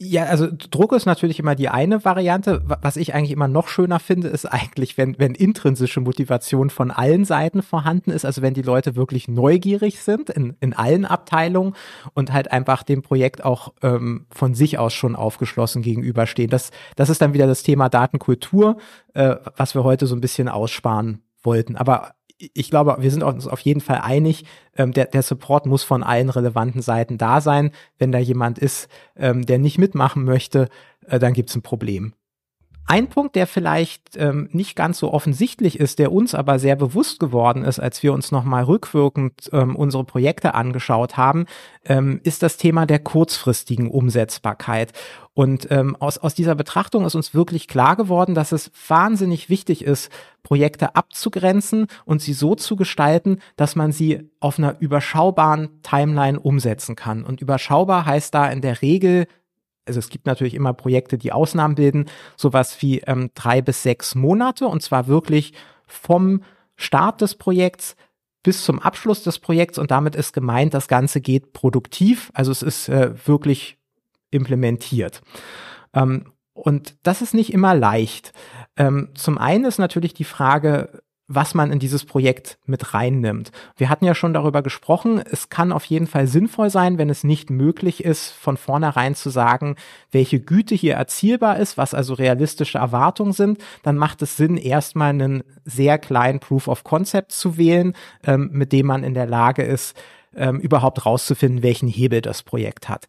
[0.00, 2.62] Ja, also Druck ist natürlich immer die eine Variante.
[2.66, 7.24] Was ich eigentlich immer noch schöner finde, ist eigentlich, wenn, wenn intrinsische Motivation von allen
[7.24, 11.74] Seiten vorhanden ist, also wenn die Leute wirklich neugierig sind in, in allen Abteilungen
[12.12, 16.50] und halt einfach dem Projekt auch ähm, von sich aus schon aufgeschlossen gegenüberstehen.
[16.50, 18.78] Das, das ist dann wieder das Thema Datenkultur,
[19.14, 21.76] äh, was wir heute so ein bisschen aussparen wollten.
[21.76, 22.14] Aber
[22.54, 24.44] ich glaube, wir sind uns auf jeden Fall einig,
[24.76, 27.70] ähm, der, der Support muss von allen relevanten Seiten da sein.
[27.98, 30.68] Wenn da jemand ist, ähm, der nicht mitmachen möchte,
[31.06, 32.14] äh, dann gibt es ein Problem.
[32.86, 37.18] Ein Punkt, der vielleicht ähm, nicht ganz so offensichtlich ist, der uns aber sehr bewusst
[37.18, 41.46] geworden ist, als wir uns nochmal rückwirkend ähm, unsere Projekte angeschaut haben,
[41.86, 44.92] ähm, ist das Thema der kurzfristigen Umsetzbarkeit.
[45.32, 49.82] Und ähm, aus, aus dieser Betrachtung ist uns wirklich klar geworden, dass es wahnsinnig wichtig
[49.82, 56.38] ist, Projekte abzugrenzen und sie so zu gestalten, dass man sie auf einer überschaubaren Timeline
[56.38, 57.24] umsetzen kann.
[57.24, 59.26] Und überschaubar heißt da in der Regel
[59.86, 64.14] also es gibt natürlich immer Projekte, die Ausnahmen bilden, sowas wie ähm, drei bis sechs
[64.14, 65.52] Monate und zwar wirklich
[65.86, 66.42] vom
[66.76, 67.96] Start des Projekts
[68.42, 72.62] bis zum Abschluss des Projekts und damit ist gemeint, das Ganze geht produktiv, also es
[72.62, 73.78] ist äh, wirklich
[74.30, 75.22] implementiert.
[75.94, 78.32] Ähm, und das ist nicht immer leicht.
[78.76, 83.50] Ähm, zum einen ist natürlich die Frage, was man in dieses Projekt mit reinnimmt.
[83.76, 87.24] Wir hatten ja schon darüber gesprochen, es kann auf jeden Fall sinnvoll sein, wenn es
[87.24, 89.76] nicht möglich ist, von vornherein zu sagen,
[90.10, 95.10] welche Güte hier erzielbar ist, was also realistische Erwartungen sind, dann macht es Sinn, erstmal
[95.10, 99.62] einen sehr kleinen Proof of Concept zu wählen, ähm, mit dem man in der Lage
[99.62, 99.96] ist,
[100.36, 103.06] ähm, überhaupt rauszufinden, welchen Hebel das Projekt hat.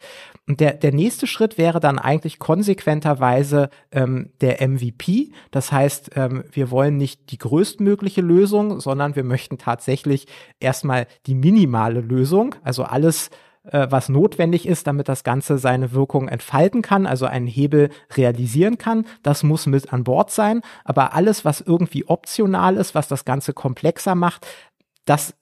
[0.47, 5.31] Und der, der nächste Schritt wäre dann eigentlich konsequenterweise ähm, der MVP.
[5.51, 10.27] Das heißt, ähm, wir wollen nicht die größtmögliche Lösung, sondern wir möchten tatsächlich
[10.59, 13.29] erstmal die minimale Lösung, also alles,
[13.71, 18.77] äh, was notwendig ist, damit das Ganze seine Wirkung entfalten kann, also einen Hebel realisieren
[18.77, 19.05] kann.
[19.23, 20.61] Das muss mit an Bord sein.
[20.83, 24.45] Aber alles, was irgendwie optional ist, was das Ganze komplexer macht,
[25.05, 25.35] das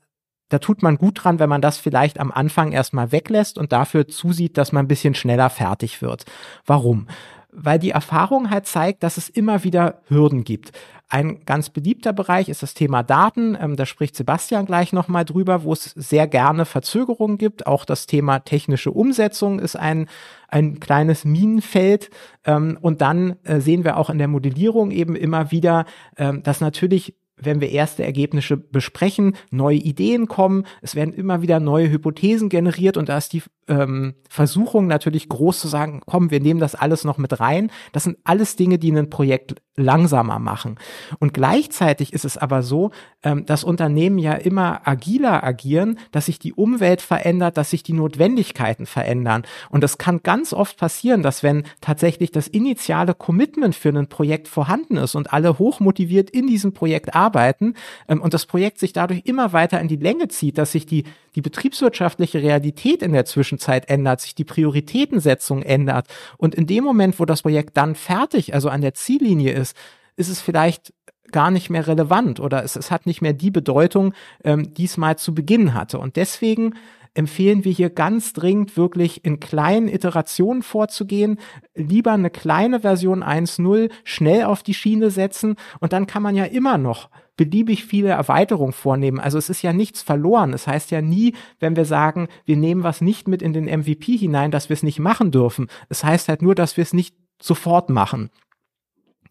[0.49, 4.07] da tut man gut dran, wenn man das vielleicht am Anfang erstmal weglässt und dafür
[4.07, 6.25] zusieht, dass man ein bisschen schneller fertig wird.
[6.65, 7.07] Warum?
[7.51, 10.71] Weil die Erfahrung halt zeigt, dass es immer wieder Hürden gibt.
[11.13, 13.55] Ein ganz beliebter Bereich ist das Thema Daten.
[13.61, 17.67] Ähm, da spricht Sebastian gleich nochmal drüber, wo es sehr gerne Verzögerungen gibt.
[17.67, 20.07] Auch das Thema technische Umsetzung ist ein,
[20.47, 22.09] ein kleines Minenfeld.
[22.45, 25.85] Ähm, und dann äh, sehen wir auch in der Modellierung eben immer wieder,
[26.17, 27.13] ähm, dass natürlich
[27.45, 32.97] wenn wir erste Ergebnisse besprechen, neue Ideen kommen, es werden immer wieder neue Hypothesen generiert
[32.97, 37.03] und da ist die ähm, Versuchung natürlich groß zu sagen, komm, wir nehmen das alles
[37.03, 37.71] noch mit rein.
[37.91, 40.77] Das sind alles Dinge, die ein Projekt langsamer machen.
[41.19, 42.91] Und gleichzeitig ist es aber so,
[43.23, 47.93] ähm, dass Unternehmen ja immer agiler agieren, dass sich die Umwelt verändert, dass sich die
[47.93, 49.43] Notwendigkeiten verändern.
[49.69, 54.47] Und es kann ganz oft passieren, dass wenn tatsächlich das initiale Commitment für ein Projekt
[54.47, 59.21] vorhanden ist und alle hochmotiviert in diesem Projekt arbeiten ähm, und das Projekt sich dadurch
[59.25, 61.03] immer weiter in die Länge zieht, dass sich die,
[61.35, 66.07] die betriebswirtschaftliche Realität in der Zwischenzeit ändert, sich die Prioritätensetzung ändert.
[66.37, 69.75] Und in dem Moment, wo das Projekt dann fertig, also an der Ziellinie ist,
[70.15, 70.93] ist es vielleicht
[71.31, 74.97] gar nicht mehr relevant oder es, es hat nicht mehr die Bedeutung, ähm, die es
[74.97, 75.99] mal zu Beginn hatte.
[75.99, 76.75] Und deswegen
[77.15, 81.39] empfehlen wir hier ganz dringend wirklich in kleinen Iterationen vorzugehen,
[81.75, 86.45] lieber eine kleine Version 1.0 schnell auf die Schiene setzen und dann kann man ja
[86.45, 89.19] immer noch beliebig viele Erweiterungen vornehmen.
[89.19, 90.53] Also es ist ja nichts verloren.
[90.53, 94.17] Es heißt ja nie, wenn wir sagen, wir nehmen was nicht mit in den MVP
[94.17, 95.67] hinein, dass wir es nicht machen dürfen.
[95.89, 98.29] Es heißt halt nur, dass wir es nicht sofort machen.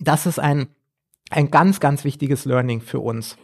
[0.00, 0.68] Das ist ein,
[1.30, 3.36] ein ganz, ganz wichtiges Learning für uns.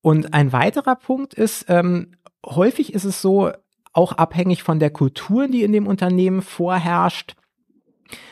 [0.00, 2.12] Und ein weiterer Punkt ist, ähm,
[2.44, 3.52] häufig ist es so,
[3.92, 7.34] auch abhängig von der Kultur, die in dem Unternehmen vorherrscht,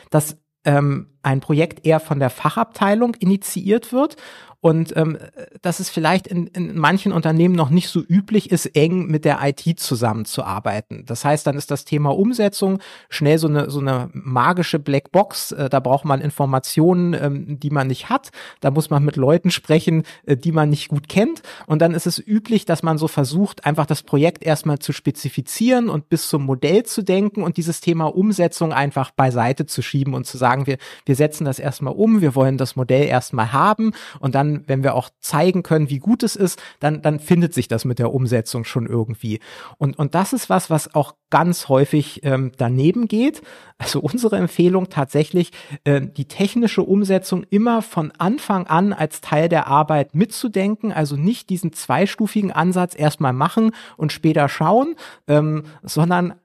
[0.09, 0.37] dass
[0.67, 4.17] ähm, ein Projekt eher von der Fachabteilung initiiert wird
[4.59, 5.17] und ähm,
[5.61, 9.39] dass es vielleicht in, in manchen Unternehmen noch nicht so üblich ist, eng mit der
[9.43, 11.05] IT zusammenzuarbeiten.
[11.05, 15.51] Das heißt, dann ist das Thema Umsetzung schnell so eine, so eine magische Blackbox.
[15.51, 18.29] Äh, da braucht man Informationen, ähm, die man nicht hat.
[18.59, 21.43] Da muss man mit Leuten sprechen, äh, die man nicht gut kennt.
[21.67, 25.89] Und dann ist es üblich, dass man so versucht, einfach das Projekt erstmal zu spezifizieren
[25.89, 30.25] und bis zum Modell zu denken und dieses Thema Umsetzung einfach beiseite zu schieben und
[30.25, 34.33] zu sagen, wir, wir setzen das erstmal um, wir wollen das Modell erstmal haben und
[34.35, 37.85] dann, wenn wir auch zeigen können, wie gut es ist, dann, dann findet sich das
[37.85, 39.39] mit der Umsetzung schon irgendwie.
[39.77, 43.41] Und, und das ist was, was auch ganz häufig ähm, daneben geht.
[43.77, 45.51] Also unsere Empfehlung tatsächlich,
[45.83, 51.49] äh, die technische Umsetzung immer von Anfang an als Teil der Arbeit mitzudenken, also nicht
[51.49, 54.95] diesen zweistufigen Ansatz erstmal machen und später schauen,
[55.27, 56.35] ähm, sondern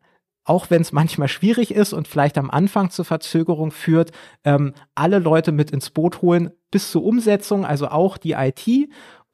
[0.45, 4.11] auch wenn es manchmal schwierig ist und vielleicht am Anfang zur Verzögerung führt,
[4.45, 8.67] ähm, alle Leute mit ins Boot holen bis zur Umsetzung, also auch die IT,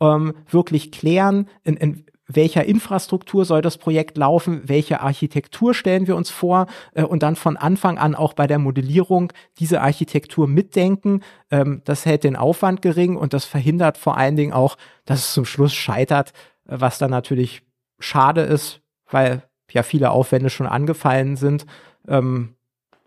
[0.01, 6.15] ähm, wirklich klären, in, in welcher Infrastruktur soll das Projekt laufen, welche Architektur stellen wir
[6.15, 11.23] uns vor äh, und dann von Anfang an auch bei der Modellierung diese Architektur mitdenken.
[11.51, 15.33] Ähm, das hält den Aufwand gering und das verhindert vor allen Dingen auch, dass es
[15.33, 16.33] zum Schluss scheitert,
[16.69, 17.63] äh, was dann natürlich
[17.99, 21.65] schade ist, weil ja viele Aufwände schon angefallen sind.
[22.07, 22.55] Ähm,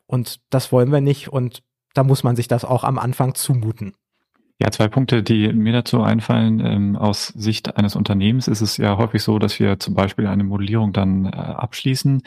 [0.08, 1.30] und das wollen wir nicht.
[1.30, 1.64] Und
[1.94, 3.94] da muss man sich das auch am Anfang zumuten.
[4.62, 6.60] Ja, zwei Punkte, die mir dazu einfallen.
[6.64, 10.44] Ähm, aus Sicht eines Unternehmens ist es ja häufig so, dass wir zum Beispiel eine
[10.44, 12.22] Modellierung dann äh, abschließen.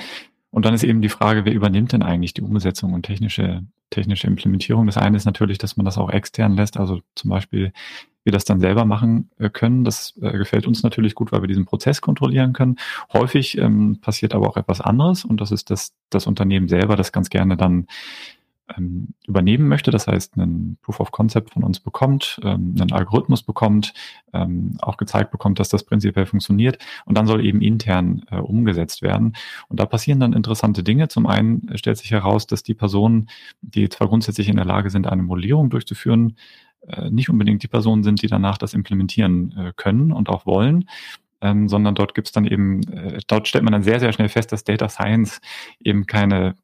[0.51, 4.27] Und dann ist eben die Frage, wer übernimmt denn eigentlich die Umsetzung und technische, technische
[4.27, 4.87] Implementierung?
[4.87, 6.77] Das eine ist natürlich, dass man das auch extern lässt.
[6.77, 7.73] Also zum Beispiel
[8.25, 9.85] wir das dann selber machen äh, können.
[9.85, 12.81] Das äh, gefällt uns natürlich gut, weil wir diesen Prozess kontrollieren können.
[13.12, 17.12] Häufig ähm, passiert aber auch etwas anderes und das ist, dass das Unternehmen selber das
[17.12, 17.87] ganz gerne dann
[18.77, 23.42] ähm, übernehmen möchte, das heißt einen Proof of Concept von uns bekommt, ähm, einen Algorithmus
[23.42, 23.92] bekommt,
[24.33, 29.03] ähm, auch gezeigt bekommt, dass das prinzipiell funktioniert und dann soll eben intern äh, umgesetzt
[29.03, 29.37] werden.
[29.68, 31.09] Und da passieren dann interessante Dinge.
[31.09, 33.29] Zum einen stellt sich heraus, dass die Personen,
[33.61, 36.37] die zwar grundsätzlich in der Lage sind, eine Modellierung durchzuführen,
[36.88, 40.88] äh, nicht unbedingt die Personen sind, die danach das implementieren äh, können und auch wollen.
[41.40, 44.31] Ähm, sondern dort gibt es dann eben, äh, dort stellt man dann sehr, sehr schnell
[44.31, 45.42] fest, dass Data Science
[45.81, 46.55] eben keine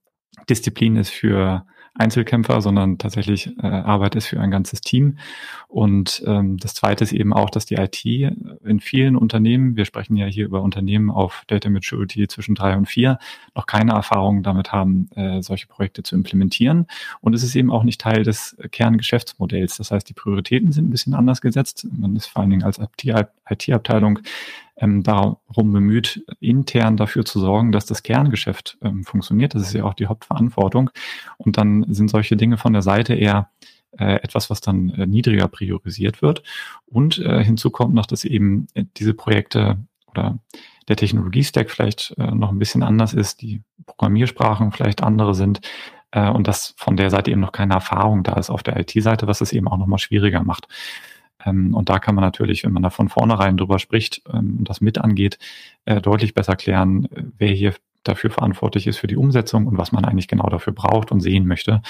[0.48, 1.66] Disziplin ist für
[2.00, 5.18] Einzelkämpfer, sondern tatsächlich äh, Arbeit ist für ein ganzes Team.
[5.68, 10.16] Und ähm, das Zweite ist eben auch, dass die IT in vielen Unternehmen, wir sprechen
[10.16, 13.18] ja hier über Unternehmen auf Data Maturity zwischen drei und vier,
[13.54, 16.86] noch keine Erfahrung damit haben, äh, solche Projekte zu implementieren.
[17.20, 19.76] Und es ist eben auch nicht Teil des Kerngeschäftsmodells.
[19.76, 21.86] Das heißt, die Prioritäten sind ein bisschen anders gesetzt.
[21.92, 22.80] Man ist vor allen Dingen als
[23.48, 24.20] IT-Abteilung
[24.80, 29.54] ähm, darum bemüht, intern dafür zu sorgen, dass das Kerngeschäft ähm, funktioniert.
[29.54, 30.90] Das ist ja auch die Hauptverantwortung.
[31.36, 33.50] Und dann sind solche Dinge von der Seite eher
[33.98, 36.42] äh, etwas, was dann äh, niedriger priorisiert wird.
[36.86, 40.38] Und äh, hinzu kommt noch, dass eben äh, diese Projekte oder
[40.88, 45.60] der Technologiestack vielleicht äh, noch ein bisschen anders ist, die Programmiersprachen vielleicht andere sind
[46.12, 49.26] äh, und dass von der Seite eben noch keine Erfahrung da ist auf der IT-Seite,
[49.26, 50.68] was es eben auch nochmal schwieriger macht.
[51.44, 54.68] Ähm, und da kann man natürlich, wenn man da von vornherein drüber spricht ähm, und
[54.68, 55.38] das mit angeht,
[55.84, 59.92] äh, deutlich besser klären, äh, wer hier dafür verantwortlich ist für die Umsetzung und was
[59.92, 61.82] man eigentlich genau dafür braucht und sehen möchte.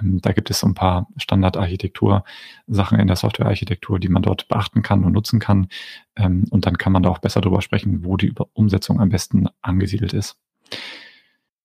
[0.00, 4.82] Ähm, da gibt es so ein paar Standardarchitektur-Sachen in der Softwarearchitektur, die man dort beachten
[4.82, 5.68] kann und nutzen kann.
[6.16, 10.12] Und dann kann man da auch besser drüber sprechen, wo die Umsetzung am besten angesiedelt
[10.12, 10.36] ist.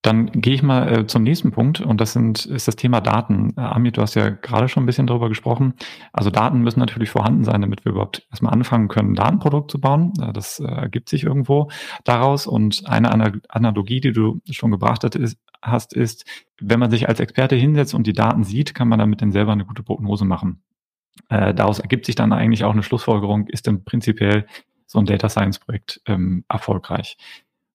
[0.04, 3.54] Dann gehe ich mal äh, zum nächsten Punkt und das sind, ist das Thema Daten.
[3.56, 5.76] Äh, Amit, du hast ja gerade schon ein bisschen darüber gesprochen.
[6.12, 9.80] Also Daten müssen natürlich vorhanden sein, damit wir überhaupt erstmal anfangen können, ein Datenprodukt zu
[9.80, 10.12] bauen.
[10.22, 11.70] Äh, das äh, ergibt sich irgendwo
[12.04, 12.48] daraus.
[12.48, 15.08] Und eine Analogie, die du schon gebracht
[15.62, 16.26] hast, ist,
[16.60, 19.54] wenn man sich als Experte hinsetzt und die Daten sieht, kann man damit dann selber
[19.54, 20.62] eine gute Prognose machen.
[21.30, 24.48] Äh, daraus ergibt sich dann eigentlich auch eine Schlussfolgerung, ist denn prinzipiell
[24.86, 27.16] so ein Data Science Projekt ähm, erfolgreich.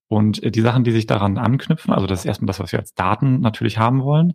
[0.08, 2.78] Und äh, die Sachen, die sich daran anknüpfen, also das ist erstmal das, was wir
[2.78, 4.34] als Daten natürlich haben wollen.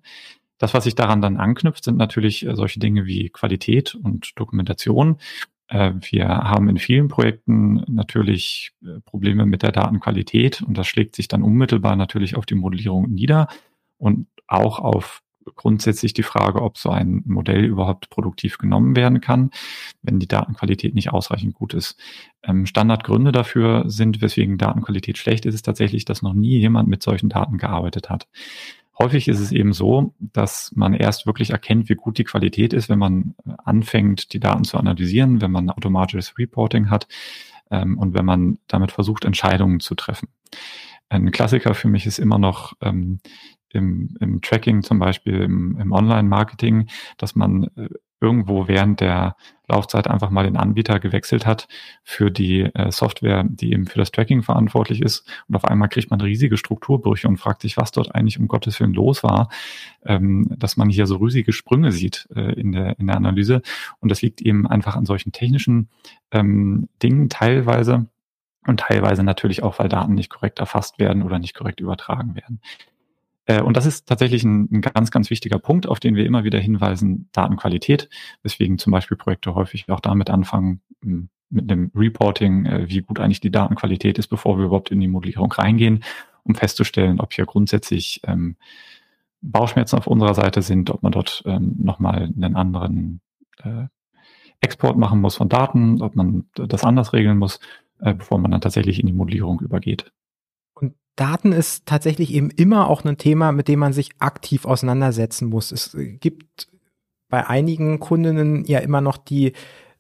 [0.60, 5.18] Das, was sich daran dann anknüpft, sind natürlich äh, solche Dinge wie Qualität und Dokumentation.
[5.68, 8.74] Äh, wir haben in vielen Projekten natürlich
[9.06, 13.48] Probleme mit der Datenqualität und das schlägt sich dann unmittelbar natürlich auf die Modellierung nieder
[13.98, 15.24] und auch auf
[15.56, 19.52] grundsätzlich die Frage, ob so ein Modell überhaupt produktiv genommen werden kann,
[20.02, 21.98] wenn die Datenqualität nicht ausreichend gut ist.
[22.44, 27.04] Ähm, Standardgründe dafür sind, weswegen Datenqualität schlecht ist, ist tatsächlich, dass noch nie jemand mit
[27.04, 28.28] solchen Daten gearbeitet hat.
[29.00, 32.90] Häufig ist es eben so, dass man erst wirklich erkennt, wie gut die Qualität ist,
[32.90, 37.08] wenn man äh, anfängt, die Daten zu analysieren, wenn man automatisches Reporting hat
[37.72, 40.30] ähm, und wenn man damit versucht, Entscheidungen zu treffen.
[41.10, 43.20] Ein Klassiker für mich ist immer noch ähm,
[43.74, 47.90] im, im Tracking, zum Beispiel im, im Online-Marketing, dass man äh,
[48.24, 49.36] irgendwo während der
[49.68, 51.68] Laufzeit einfach mal den Anbieter gewechselt hat
[52.04, 55.28] für die äh, Software, die eben für das Tracking verantwortlich ist.
[55.50, 58.80] Und auf einmal kriegt man riesige Strukturbrüche und fragt sich, was dort eigentlich um Gottes
[58.80, 59.50] Willen los war,
[60.06, 63.62] ähm, dass man hier so riesige Sprünge sieht äh, in, der, in der Analyse.
[64.00, 65.90] Und das liegt eben einfach an solchen technischen
[66.32, 68.08] ähm, Dingen teilweise
[68.66, 72.62] und teilweise natürlich auch, weil Daten nicht korrekt erfasst werden oder nicht korrekt übertragen werden.
[73.46, 76.44] Äh, und das ist tatsächlich ein, ein, ganz, ganz wichtiger Punkt, auf den wir immer
[76.44, 78.10] wieder hinweisen, Datenqualität,
[78.42, 80.82] weswegen zum Beispiel Projekte häufig auch damit anfangen,
[81.54, 85.08] mit einem Reporting, äh, wie gut eigentlich die Datenqualität ist, bevor wir überhaupt in die
[85.08, 86.04] Modellierung reingehen,
[86.44, 88.58] um festzustellen, ob hier grundsätzlich ähm,
[89.42, 93.22] Bauchschmerzen auf unserer Seite sind, ob man dort ähm, nochmal einen anderen
[93.62, 93.86] äh,
[94.62, 97.60] Export machen muss von Daten, ob man das anders regeln muss,
[98.00, 100.12] äh, bevor man dann tatsächlich in die Modellierung übergeht.
[101.16, 105.72] Daten ist tatsächlich eben immer auch ein Thema, mit dem man sich aktiv auseinandersetzen muss.
[105.72, 106.70] Es gibt
[107.30, 109.54] bei einigen Kundinnen ja immer noch die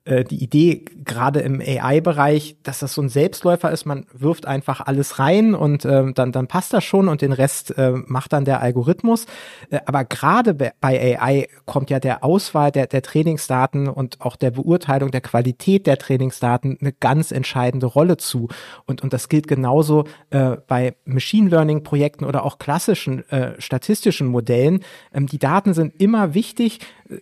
[0.06, 4.82] äh, die Idee, gerade im AI-Bereich, dass das so ein Selbstläufer ist, man wirft einfach
[4.82, 8.44] alles rein und äh, dann, dann passt das schon und den Rest äh, macht dann
[8.44, 9.26] der Algorithmus.
[9.70, 14.52] Äh, aber gerade bei AI kommt ja der Auswahl der, der Trainingsdaten und auch der
[14.52, 18.50] Beurteilung der Qualität der Trainingsdaten eine ganz entscheidende Rolle zu.
[18.86, 24.84] Und, und das gilt genauso äh, bei Machine Learning-Projekten oder auch klassischen äh, statistischen Modellen.
[25.14, 26.80] Ähm, die Daten sind immer wichtig.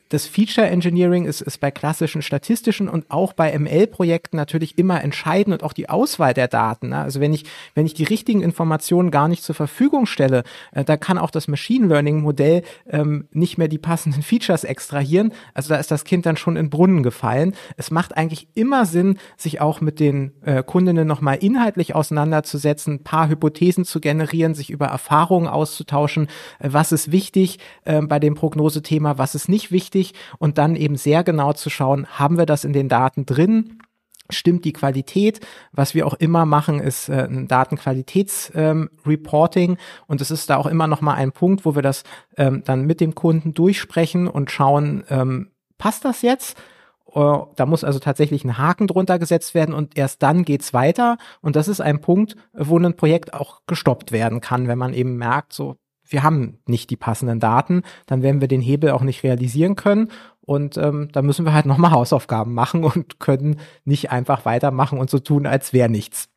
[0.10, 5.54] Das Feature Engineering ist, ist bei klassischen statistischen und auch bei ML-Projekten natürlich immer entscheidend
[5.54, 6.90] und auch die Auswahl der Daten.
[6.90, 7.00] Ne?
[7.00, 10.98] Also wenn ich, wenn ich die richtigen Informationen gar nicht zur Verfügung stelle, äh, da
[10.98, 15.34] kann auch das Machine Learning-Modell ähm, nicht mehr die passenden Features extrahieren.
[15.54, 17.54] Also da ist das Kind dann schon in Brunnen gefallen.
[17.78, 23.04] Es macht eigentlich immer Sinn, sich auch mit den äh, Kundinnen nochmal inhaltlich auseinanderzusetzen, ein
[23.04, 26.28] paar Hypothesen zu generieren, sich über Erfahrungen auszutauschen,
[26.60, 29.81] äh, was ist wichtig äh, bei dem Prognosethema, was ist nicht wichtig
[30.38, 33.80] und dann eben sehr genau zu schauen, haben wir das in den Daten drin?
[34.30, 35.40] Stimmt die Qualität?
[35.72, 39.72] Was wir auch immer machen, ist äh, ein Datenqualitätsreporting.
[39.72, 42.04] Ähm, und es ist da auch immer noch mal ein Punkt, wo wir das
[42.38, 46.58] ähm, dann mit dem Kunden durchsprechen und schauen, ähm, passt das jetzt?
[47.14, 51.18] Uh, da muss also tatsächlich ein Haken drunter gesetzt werden und erst dann geht's weiter.
[51.42, 55.18] Und das ist ein Punkt, wo ein Projekt auch gestoppt werden kann, wenn man eben
[55.18, 55.76] merkt, so
[56.12, 60.10] wir haben nicht die passenden Daten, dann werden wir den Hebel auch nicht realisieren können.
[60.42, 65.10] Und ähm, da müssen wir halt nochmal Hausaufgaben machen und können nicht einfach weitermachen und
[65.10, 66.30] so tun, als wäre nichts.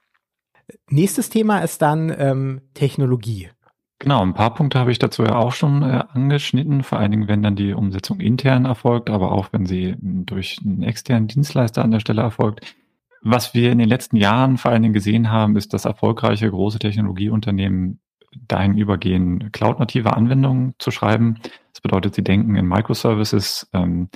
[0.89, 3.51] Nächstes Thema ist dann ähm, Technologie.
[3.99, 7.29] Genau, ein paar Punkte habe ich dazu ja auch schon äh, angeschnitten, vor allen Dingen,
[7.29, 11.91] wenn dann die Umsetzung intern erfolgt, aber auch wenn sie durch einen externen Dienstleister an
[11.91, 12.75] der Stelle erfolgt.
[13.23, 16.79] Was wir in den letzten Jahren vor allen Dingen gesehen haben, ist, dass erfolgreiche große
[16.79, 18.01] Technologieunternehmen
[18.49, 21.39] dahin übergehen, cloud-native Anwendungen zu schreiben.
[21.73, 23.69] Das bedeutet, sie denken in Microservices.
[23.73, 24.09] Ähm,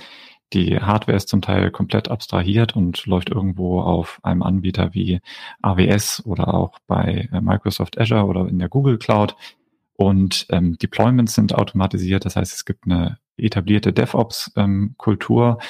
[0.53, 5.19] die Hardware ist zum Teil komplett abstrahiert und läuft irgendwo auf einem Anbieter wie
[5.61, 9.35] AWS oder auch bei äh, Microsoft Azure oder in der Google Cloud.
[9.93, 12.25] Und ähm, Deployments sind automatisiert.
[12.25, 15.57] Das heißt, es gibt eine etablierte DevOps-Kultur.
[15.59, 15.67] Ähm,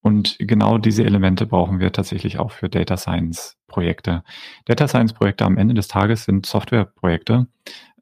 [0.00, 4.22] und genau diese Elemente brauchen wir tatsächlich auch für Data Science Projekte.
[4.66, 7.48] Data Science Projekte am Ende des Tages sind Softwareprojekte.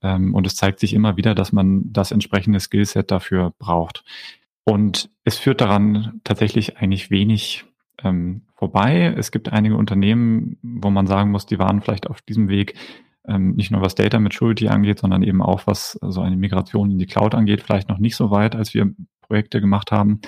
[0.02, 4.04] Ähm, und es zeigt sich immer wieder, dass man das entsprechende Skillset dafür braucht.
[4.64, 7.64] Und es führt daran tatsächlich eigentlich wenig
[8.02, 9.14] ähm, vorbei.
[9.16, 12.74] Es gibt einige Unternehmen, wo man sagen muss, die waren vielleicht auf diesem Weg
[13.26, 16.98] ähm, nicht nur was Data Maturity angeht, sondern eben auch was so eine Migration in
[16.98, 20.20] die Cloud angeht, vielleicht noch nicht so weit, als wir Projekte gemacht haben.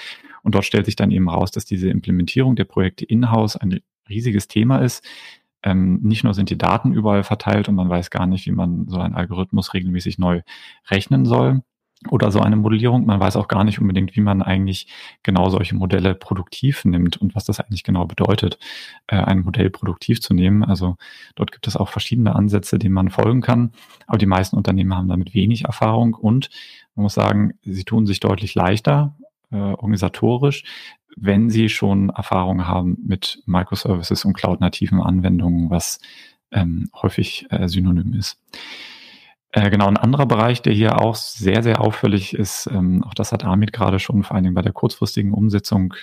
[0.43, 4.49] Und dort stellt sich dann eben raus, dass diese Implementierung der Projekte in-house ein riesiges
[4.49, 5.05] Thema ist.
[5.63, 8.87] Ähm, nicht nur sind die Daten überall verteilt und man weiß gar nicht, wie man
[8.89, 10.43] so einen Algorithmus regelmäßig neu
[10.91, 11.63] rechnen soll
[12.11, 13.07] oder so eine Modellierung.
[13.07, 14.89] Man weiß auch gar nicht unbedingt, wie man eigentlich
[15.23, 18.59] genau solche Modelle produktiv nimmt und was das eigentlich genau bedeutet,
[19.07, 20.65] äh, ein Modell produktiv zu nehmen.
[20.65, 20.97] Also
[21.35, 23.73] dort gibt es auch verschiedene Ansätze, denen man folgen kann.
[24.07, 26.51] Aber die meisten Unternehmen haben damit wenig Erfahrung und
[26.95, 29.17] man muss sagen, sie tun sich deutlich leichter
[29.51, 30.65] äh, organisatorisch,
[31.17, 36.01] wenn sie schon Erfahrung haben mit Microservices und cloud-nativen Anwendungen, was
[36.51, 38.39] ähm, häufig äh, synonym ist.
[39.51, 43.31] Äh, genau, ein anderer Bereich, der hier auch sehr, sehr auffällig ist, ähm, auch das
[43.31, 45.95] hat Amit gerade schon vor allen Dingen bei der kurzfristigen Umsetzung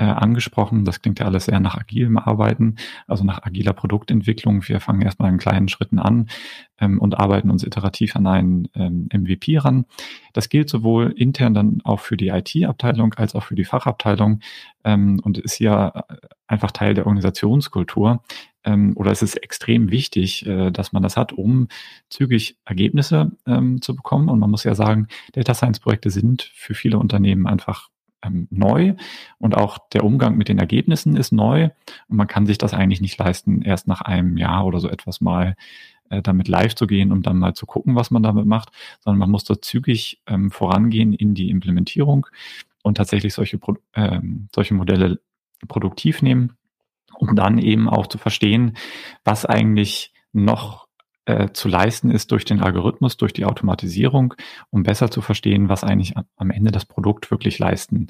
[0.00, 0.86] äh, angesprochen.
[0.86, 4.66] Das klingt ja alles sehr nach agilem Arbeiten, also nach agiler Produktentwicklung.
[4.66, 6.28] Wir fangen erstmal in kleinen Schritten an
[6.80, 9.84] ähm, und arbeiten uns iterativ an einen ähm, MVP ran.
[10.32, 14.40] Das gilt sowohl intern dann auch für die IT-Abteilung als auch für die Fachabteilung
[14.84, 16.04] ähm, und ist ja
[16.46, 18.22] einfach Teil der Organisationskultur.
[18.64, 21.68] Ähm, oder es ist extrem wichtig, äh, dass man das hat, um
[22.08, 24.30] zügig Ergebnisse ähm, zu bekommen.
[24.30, 27.90] Und man muss ja sagen, Data Science Projekte sind für viele Unternehmen einfach
[28.22, 28.94] ähm, neu.
[29.38, 31.70] Und auch der Umgang mit den Ergebnissen ist neu.
[32.08, 35.20] Und man kann sich das eigentlich nicht leisten, erst nach einem Jahr oder so etwas
[35.20, 35.56] mal
[36.10, 39.20] äh, damit live zu gehen und dann mal zu gucken, was man damit macht, sondern
[39.20, 42.26] man muss da zügig ähm, vorangehen in die Implementierung
[42.82, 45.20] und tatsächlich solche, Pro ähm, solche Modelle
[45.68, 46.56] produktiv nehmen,
[47.14, 48.76] um dann eben auch zu verstehen,
[49.24, 50.88] was eigentlich noch
[51.30, 54.34] äh, zu leisten ist durch den Algorithmus, durch die Automatisierung,
[54.70, 58.08] um besser zu verstehen, was eigentlich am Ende das Produkt wirklich leisten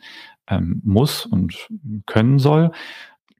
[0.48, 1.68] ähm, muss und
[2.06, 2.72] können soll.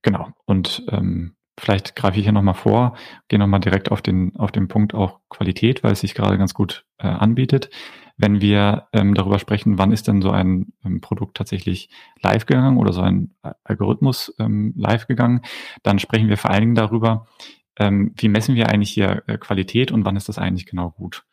[0.02, 0.28] Genau.
[0.44, 2.96] Und ähm, vielleicht greife ich hier nochmal vor,
[3.28, 6.54] gehe nochmal direkt auf den, auf den Punkt auch Qualität, weil es sich gerade ganz
[6.54, 7.70] gut äh, anbietet.
[8.16, 11.88] Wenn wir ähm, darüber sprechen, wann ist denn so ein ähm, Produkt tatsächlich
[12.22, 15.40] live gegangen oder so ein Algorithmus ähm, live gegangen,
[15.82, 17.26] dann sprechen wir vor allen Dingen darüber,
[17.80, 21.24] ähm, wie messen wir eigentlich hier äh, Qualität und wann ist das eigentlich genau gut.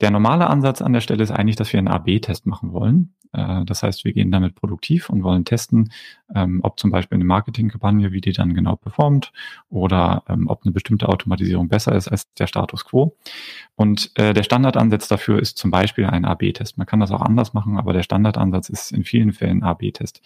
[0.00, 3.14] Der normale Ansatz an der Stelle ist eigentlich, dass wir einen AB-Test machen wollen.
[3.32, 5.92] Äh, das heißt, wir gehen damit produktiv und wollen testen,
[6.34, 9.32] ähm, ob zum Beispiel eine Marketingkampagne, wie die dann genau performt
[9.68, 13.16] oder ähm, ob eine bestimmte Automatisierung besser ist als der Status quo.
[13.74, 16.78] Und äh, der Standardansatz dafür ist zum Beispiel ein AB-Test.
[16.78, 20.22] Man kann das auch anders machen, aber der Standardansatz ist in vielen Fällen AB-Test.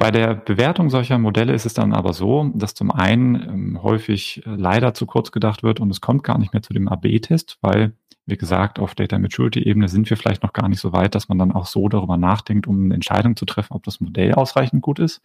[0.00, 4.40] Bei der Bewertung solcher Modelle ist es dann aber so, dass zum einen ähm, häufig
[4.46, 7.58] äh, leider zu kurz gedacht wird und es kommt gar nicht mehr zu dem AB-Test,
[7.60, 7.92] weil
[8.24, 11.28] wie gesagt, auf Data Maturity Ebene sind wir vielleicht noch gar nicht so weit, dass
[11.28, 14.80] man dann auch so darüber nachdenkt, um eine Entscheidung zu treffen, ob das Modell ausreichend
[14.80, 15.20] gut ist,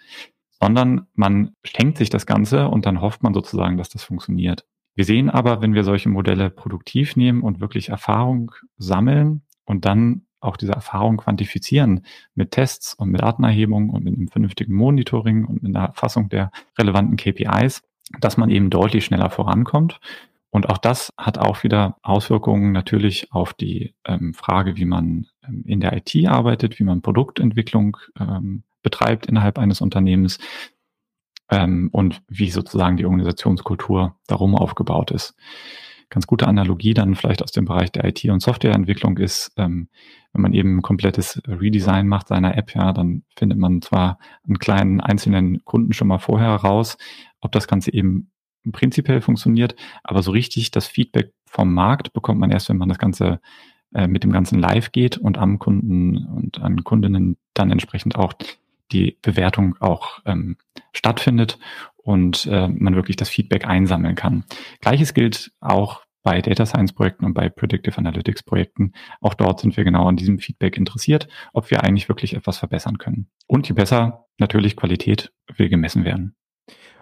[0.60, 4.66] sondern man schenkt sich das Ganze und dann hofft man sozusagen, dass das funktioniert.
[4.94, 10.25] Wir sehen aber, wenn wir solche Modelle produktiv nehmen und wirklich Erfahrung sammeln und dann
[10.46, 15.64] auch diese Erfahrung quantifizieren mit Tests und mit Datenerhebung und mit einem vernünftigen Monitoring und
[15.64, 17.84] mit einer Erfassung der relevanten KPIs,
[18.20, 20.00] dass man eben deutlich schneller vorankommt
[20.56, 25.66] und auch das hat auch wieder Auswirkungen natürlich auf die ähm, Frage, wie man ähm,
[25.68, 30.40] in der IT arbeitet, wie man Produktentwicklung ähm, betreibt innerhalb eines Unternehmens
[31.52, 35.36] ähm, und wie sozusagen die Organisationskultur darum aufgebaut ist.
[36.10, 39.90] Ganz gute Analogie dann vielleicht aus dem Bereich der IT- und Softwareentwicklung ist, ähm,
[40.34, 44.60] wenn man eben ein komplettes Redesign macht seiner App, ja, dann findet man zwar einen
[44.60, 46.98] kleinen einzelnen Kunden schon mal vorher raus,
[47.42, 48.32] ob das Ganze eben
[48.72, 52.98] prinzipiell funktioniert, aber so richtig das Feedback vom Markt bekommt man erst, wenn man das
[52.98, 53.40] Ganze
[53.94, 58.34] äh, mit dem Ganzen live geht und am Kunden und an Kundinnen dann entsprechend auch
[58.92, 60.58] die Bewertung auch ähm,
[60.92, 61.58] stattfindet
[62.06, 64.46] und äh, man wirklich das Feedback einsammeln kann.
[64.80, 68.94] Gleiches gilt auch bei Data Science Projekten und bei Predictive Analytics Projekten.
[69.22, 72.98] Auch dort sind wir genau an diesem Feedback interessiert, ob wir eigentlich wirklich etwas verbessern
[73.00, 73.28] können.
[73.48, 76.36] Und je besser natürlich Qualität will gemessen werden.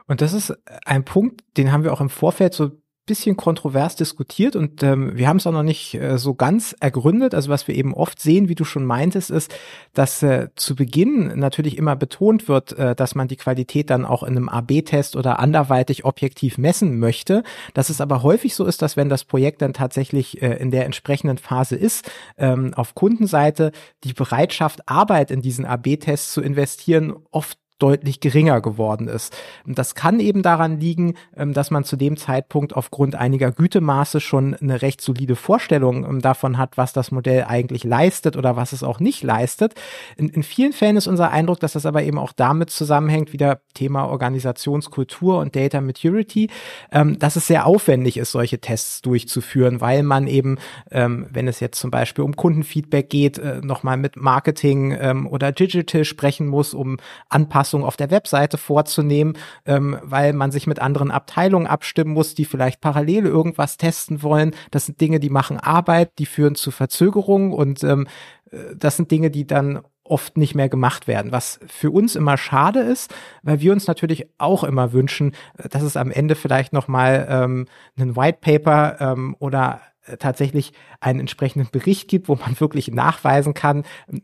[0.07, 0.53] Und das ist
[0.85, 2.71] ein Punkt, den haben wir auch im Vorfeld so
[3.05, 7.35] bisschen kontrovers diskutiert und ähm, wir haben es auch noch nicht äh, so ganz ergründet.
[7.35, 9.53] Also was wir eben oft sehen, wie du schon meintest, ist,
[9.93, 14.23] dass äh, zu Beginn natürlich immer betont wird, äh, dass man die Qualität dann auch
[14.23, 17.43] in einem AB-Test oder anderweitig objektiv messen möchte.
[17.73, 20.85] Dass es aber häufig so ist, dass wenn das Projekt dann tatsächlich äh, in der
[20.85, 23.73] entsprechenden Phase ist, ähm, auf Kundenseite
[24.05, 29.35] die Bereitschaft, Arbeit in diesen AB-Tests zu investieren, oft deutlich geringer geworden ist.
[29.65, 34.53] Das kann eben daran liegen, ähm, dass man zu dem Zeitpunkt aufgrund einiger Gütemaße schon
[34.55, 38.83] eine recht solide Vorstellung ähm, davon hat, was das Modell eigentlich leistet oder was es
[38.83, 39.73] auch nicht leistet.
[40.15, 43.59] In, in vielen Fällen ist unser Eindruck, dass das aber eben auch damit zusammenhängt, wieder
[43.73, 46.49] Thema Organisationskultur und Data Maturity,
[46.91, 50.57] ähm, dass es sehr aufwendig ist, solche Tests durchzuführen, weil man eben,
[50.89, 56.47] wenn es jetzt zum Beispiel um Kundenfeedback geht, äh, nochmal mit Marketing oder Digital sprechen
[56.47, 56.97] muss, um
[57.29, 62.35] Anpassungen Anpassungen auf der Webseite vorzunehmen, ähm, weil man sich mit anderen Abteilungen abstimmen muss,
[62.35, 64.51] die vielleicht parallel irgendwas testen wollen.
[64.71, 68.07] Das sind Dinge, die machen Arbeit, die führen zu Verzögerungen und ähm,
[68.51, 72.35] äh, das sind Dinge, die dann oft nicht mehr gemacht werden, was für uns immer
[72.35, 76.73] schade ist, weil wir uns natürlich auch immer wünschen, äh, dass es am Ende vielleicht
[76.73, 79.79] noch mal ähm, einen White Paper ähm, oder
[80.19, 83.83] tatsächlich einen entsprechenden Bericht gibt, wo man wirklich nachweisen kann,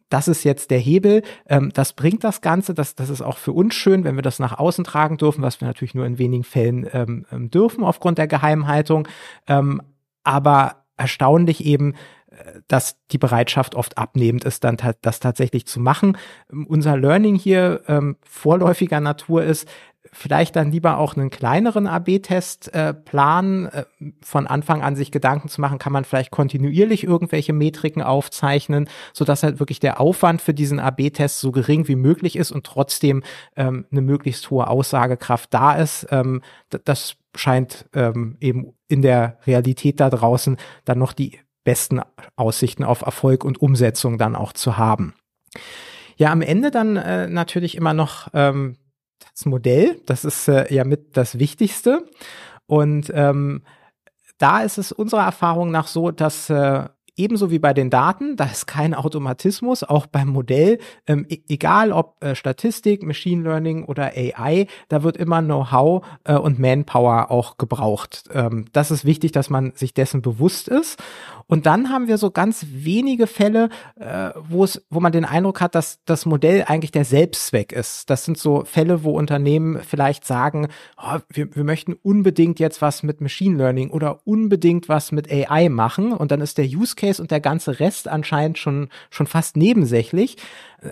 [0.09, 3.51] das ist jetzt der Hebel, ähm, das bringt das Ganze, das, das ist auch für
[3.51, 6.43] uns schön, wenn wir das nach außen tragen dürfen, was wir natürlich nur in wenigen
[6.43, 9.07] Fällen ähm, ähm dürfen aufgrund der Geheimhaltung,
[9.47, 9.81] ähm,
[10.23, 11.93] aber erstaunlich eben,
[12.29, 16.17] äh, dass die Bereitschaft oft abnehmend ist, dann das tatsächlich zu machen.
[16.67, 19.67] Unser Learning hier ähm, vorläufiger Natur ist,
[20.11, 23.85] vielleicht dann lieber auch einen kleineren AB-Test äh, planen, äh,
[24.21, 29.25] von Anfang an sich Gedanken zu machen, kann man vielleicht kontinuierlich irgendwelche Metriken aufzeichnen, so
[29.25, 33.23] dass halt wirklich der Aufwand für diesen AB-Test so gering wie möglich ist und trotzdem
[33.55, 36.07] ähm, eine möglichst hohe Aussagekraft da ist.
[36.11, 36.41] Ähm,
[36.85, 42.01] das scheint ähm, eben in der Realität da draußen dann noch die besten
[42.35, 45.13] Aussichten auf Erfolg und Umsetzung dann auch zu haben.
[46.17, 48.75] Ja, am Ende dann äh, natürlich immer noch ähm,
[49.31, 50.01] das Modell.
[50.05, 52.07] Das ist äh, ja mit das Wichtigste.
[52.67, 53.63] Und ähm,
[54.37, 56.85] da ist es unserer Erfahrung nach so, dass äh,
[57.19, 61.91] ebenso wie bei den Daten, da ist kein Automatismus, auch beim Modell, ähm, e egal
[61.91, 67.57] ob äh, Statistik, Machine Learning oder AI, da wird immer Know-how äh, und Manpower auch
[67.57, 68.23] gebraucht.
[68.33, 70.97] Ähm, das ist wichtig, dass man sich dessen bewusst ist.
[71.49, 73.69] Und dann haben wir so ganz wenige Fälle,
[73.99, 78.07] äh, wo es, wo man den Eindruck hat, dass das Modell eigentlich der Selbstzweck ist.
[78.11, 80.67] Das sind so Fälle, wo Unternehmen vielleicht sagen,
[81.01, 85.69] oh, wir, wir möchten unbedingt jetzt was mit Machine Learning oder unbedingt was mit AI
[85.69, 86.13] machen.
[86.13, 90.37] Und dann ist der Use Case und der ganze Rest anscheinend schon, schon fast nebensächlich.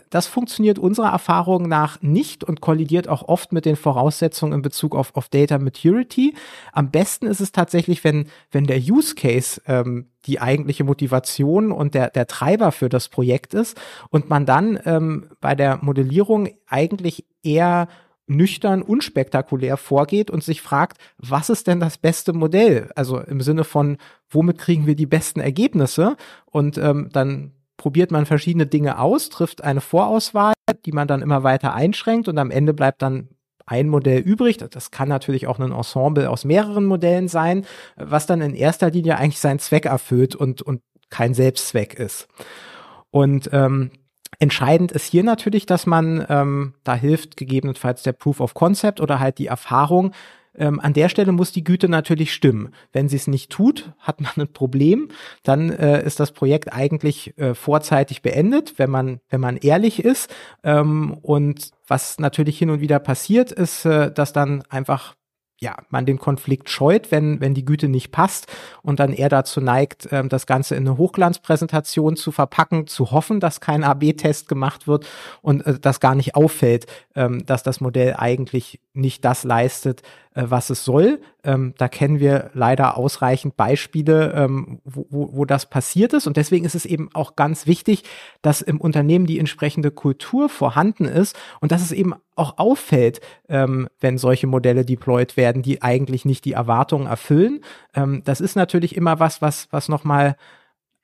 [0.09, 4.95] Das funktioniert unserer Erfahrung nach nicht und kollidiert auch oft mit den Voraussetzungen in Bezug
[4.95, 6.35] auf, auf Data Maturity.
[6.73, 11.93] Am besten ist es tatsächlich, wenn, wenn der Use Case ähm, die eigentliche Motivation und
[11.93, 13.79] der, der Treiber für das Projekt ist
[14.09, 17.87] und man dann ähm, bei der Modellierung eigentlich eher
[18.27, 22.91] nüchtern, unspektakulär vorgeht und sich fragt, was ist denn das beste Modell?
[22.95, 23.97] Also im Sinne von,
[24.29, 26.17] womit kriegen wir die besten Ergebnisse?
[26.45, 30.53] Und ähm, dann probiert man verschiedene Dinge aus, trifft eine Vorauswahl,
[30.85, 33.29] die man dann immer weiter einschränkt und am Ende bleibt dann
[33.65, 34.57] ein Modell übrig.
[34.57, 37.65] Das kann natürlich auch ein Ensemble aus mehreren Modellen sein,
[37.95, 42.27] was dann in erster Linie eigentlich seinen Zweck erfüllt und, und kein Selbstzweck ist.
[43.11, 43.91] Und ähm,
[44.39, 49.19] Entscheidend ist hier natürlich, dass man, ähm, da hilft gegebenenfalls der Proof of Concept oder
[49.19, 50.11] halt die Erfahrung,
[50.57, 52.73] ähm, an der Stelle muss die Güte natürlich stimmen.
[52.91, 55.09] Wenn sie es nicht tut, hat man ein Problem.
[55.43, 60.33] Dann äh, ist das Projekt eigentlich äh, vorzeitig beendet, wenn man, wenn man ehrlich ist.
[60.63, 65.15] Ähm, und was natürlich hin und wieder passiert, ist, äh, dass dann einfach
[65.59, 68.47] ja, man den Konflikt scheut, wenn, wenn die Güte nicht passt
[68.83, 73.39] und dann eher dazu neigt, ähm, das Ganze in eine Hochglanzpräsentation zu verpacken, zu hoffen,
[73.39, 75.07] dass kein AB-Test gemacht wird
[75.41, 76.85] und äh, das gar nicht auffällt,
[77.15, 80.03] ähm, dass das Modell eigentlich nicht das leistet,
[80.45, 81.19] was es soll.
[81.43, 86.27] Ähm, da kennen wir leider ausreichend Beispiele, ähm, wo, wo, wo das passiert ist.
[86.27, 88.03] Und deswegen ist es eben auch ganz wichtig,
[88.41, 93.19] dass im Unternehmen die entsprechende Kultur vorhanden ist und dass es eben auch auffällt,
[93.49, 97.61] ähm, wenn solche Modelle deployed werden, die eigentlich nicht die Erwartungen erfüllen.
[97.95, 100.35] Ähm, das ist natürlich immer was, was, was nochmal,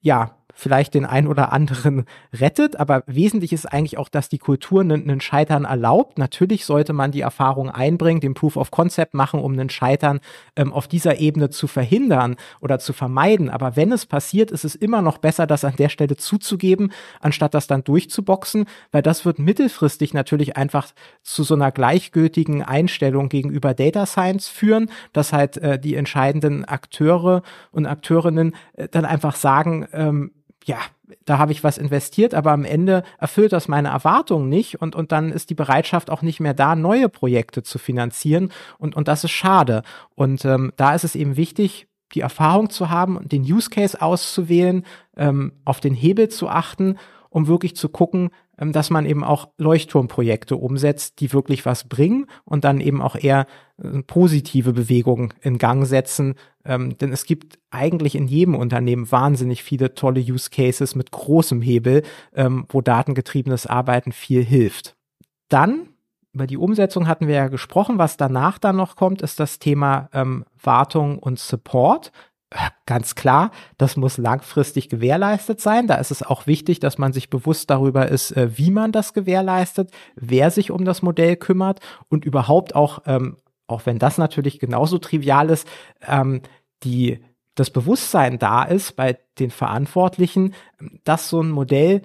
[0.02, 4.82] ja, vielleicht den ein oder anderen rettet, aber wesentlich ist eigentlich auch, dass die Kultur
[4.82, 6.18] einen, einen Scheitern erlaubt.
[6.18, 10.20] Natürlich sollte man die Erfahrung einbringen, den Proof of Concept machen, um einen Scheitern
[10.56, 13.50] ähm, auf dieser Ebene zu verhindern oder zu vermeiden.
[13.50, 17.54] Aber wenn es passiert, ist es immer noch besser, das an der Stelle zuzugeben, anstatt
[17.54, 20.88] das dann durchzuboxen, weil das wird mittelfristig natürlich einfach
[21.24, 27.42] zu so einer gleichgültigen Einstellung gegenüber Data Science führen, dass halt äh, die entscheidenden Akteure
[27.72, 30.32] und Akteurinnen äh, dann einfach sagen, ähm,
[30.66, 30.78] ja,
[31.26, 35.12] da habe ich was investiert, aber am Ende erfüllt das meine Erwartungen nicht und, und
[35.12, 39.24] dann ist die Bereitschaft auch nicht mehr da, neue Projekte zu finanzieren und, und das
[39.24, 39.84] ist schade.
[40.16, 44.86] Und ähm, da ist es eben wichtig, die Erfahrung zu haben, den Use Case auszuwählen,
[45.18, 46.98] ähm, auf den Hebel zu achten,
[47.30, 52.64] um wirklich zu gucken, dass man eben auch Leuchtturmprojekte umsetzt, die wirklich was bringen und
[52.64, 53.48] dann eben auch eher
[53.78, 56.36] äh, positive Bewegungen in Gang setzen.
[56.64, 61.62] Ähm, denn es gibt eigentlich in jedem Unternehmen wahnsinnig viele tolle Use Cases mit großem
[61.62, 64.96] Hebel, ähm, wo datengetriebenes Arbeiten viel hilft.
[65.50, 65.90] Dann
[66.34, 68.00] über die Umsetzung hatten wir ja gesprochen.
[68.00, 72.12] Was danach dann noch kommt, ist das Thema ähm, Wartung und Support
[72.86, 75.88] ganz klar, das muss langfristig gewährleistet sein.
[75.88, 79.14] Da ist es auch wichtig, dass man sich bewusst darüber ist, äh, wie man das
[79.14, 81.80] gewährleistet, wer sich um das Modell kümmert
[82.10, 83.38] und überhaupt auch, ähm,
[83.68, 85.68] auch wenn das natürlich genauso trivial ist,
[86.08, 86.42] ähm,
[86.84, 87.20] die,
[87.56, 90.54] das Bewusstsein da ist bei den Verantwortlichen,
[91.04, 92.02] dass so ein Modell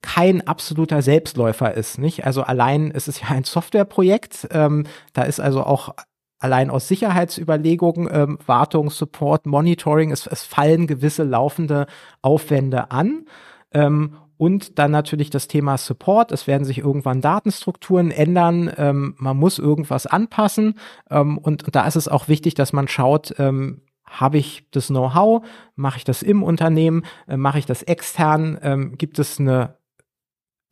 [0.00, 2.26] kein absoluter Selbstläufer ist, nicht?
[2.26, 5.94] Also allein ist es ja ein Softwareprojekt, ähm, da ist also auch
[6.42, 11.86] allein aus Sicherheitsüberlegungen, ähm, Wartung, Support, Monitoring, es, es fallen gewisse laufende
[12.20, 13.26] Aufwände an.
[13.72, 16.32] Ähm, und dann natürlich das Thema Support.
[16.32, 18.72] Es werden sich irgendwann Datenstrukturen ändern.
[18.76, 20.74] Ähm, man muss irgendwas anpassen.
[21.10, 24.88] Ähm, und, und, da ist es auch wichtig, dass man schaut, ähm, habe ich das
[24.88, 25.44] Know-how?
[25.76, 27.04] Mache ich das im Unternehmen?
[27.28, 28.58] Äh, Mache ich das extern?
[28.62, 29.76] Ähm, gibt es eine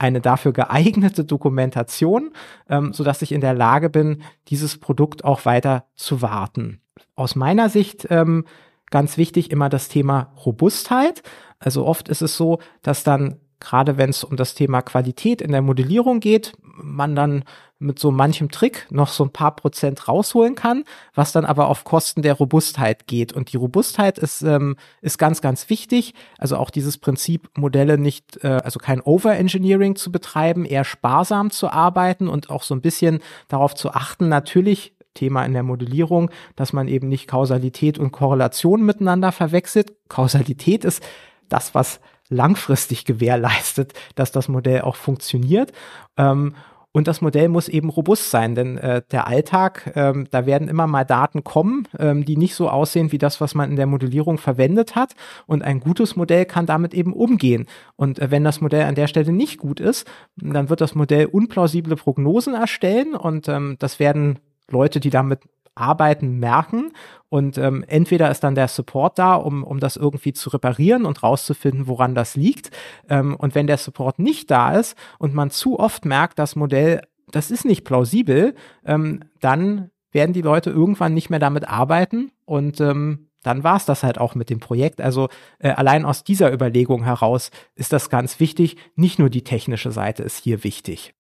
[0.01, 2.33] eine dafür geeignete Dokumentation,
[2.69, 6.81] ähm, so dass ich in der Lage bin, dieses Produkt auch weiter zu warten.
[7.15, 8.45] Aus meiner Sicht ähm,
[8.91, 11.23] ganz wichtig immer das Thema Robustheit.
[11.59, 15.53] Also oft ist es so, dass dann gerade wenn es um das Thema Qualität in
[15.53, 17.45] der Modellierung geht, man dann
[17.81, 21.85] mit so manchem Trick noch so ein paar Prozent rausholen kann, was dann aber auf
[21.85, 23.33] Kosten der Robustheit geht.
[23.33, 26.15] Und die Robustheit ist, ähm, ist ganz, ganz wichtig.
[26.39, 31.71] Also auch dieses Prinzip, Modelle nicht, äh, also kein Overengineering zu betreiben, eher sparsam zu
[31.71, 36.73] arbeiten und auch so ein bisschen darauf zu achten, natürlich Thema in der Modellierung, dass
[36.73, 39.95] man eben nicht Kausalität und Korrelation miteinander verwechselt.
[40.09, 41.03] Kausalität ist
[41.49, 45.73] das, was langfristig gewährleistet, dass das Modell auch funktioniert.
[46.17, 46.55] Ähm,
[46.93, 50.89] und das Modell muss eben robust sein, denn äh, der Alltag, ähm, da werden immer
[50.89, 54.39] mal Daten kommen, ähm, die nicht so aussehen wie das, was man in der Modellierung
[54.39, 55.15] verwendet hat.
[55.47, 57.67] Und ein gutes Modell kann damit eben umgehen.
[57.95, 61.27] Und äh, wenn das Modell an der Stelle nicht gut ist, dann wird das Modell
[61.27, 65.41] unplausible Prognosen erstellen und ähm, das werden Leute, die damit
[65.77, 66.93] arbeiten, merken.
[67.31, 71.23] Und ähm, entweder ist dann der Support da, um, um das irgendwie zu reparieren und
[71.23, 72.71] rauszufinden, woran das liegt.
[73.09, 77.03] Ähm, und wenn der Support nicht da ist und man zu oft merkt, das Modell,
[77.31, 78.55] das ist nicht plausibel,
[78.85, 83.87] ähm, dann werden die Leute irgendwann nicht mehr damit arbeiten und ähm, dann war es
[83.87, 85.01] das halt auch mit dem Projekt.
[85.01, 85.29] Also
[85.61, 88.77] äh, allein aus dieser Überlegung heraus ist das ganz wichtig.
[88.97, 91.15] Nicht nur die technische Seite ist hier wichtig.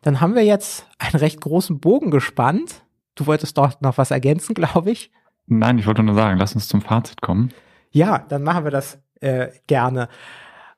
[0.00, 2.84] Dann haben wir jetzt einen recht großen Bogen gespannt
[3.18, 5.10] Du wolltest doch noch was ergänzen, glaube ich.
[5.46, 7.52] Nein, ich wollte nur sagen, lass uns zum Fazit kommen.
[7.90, 10.08] Ja, dann machen wir das äh, gerne.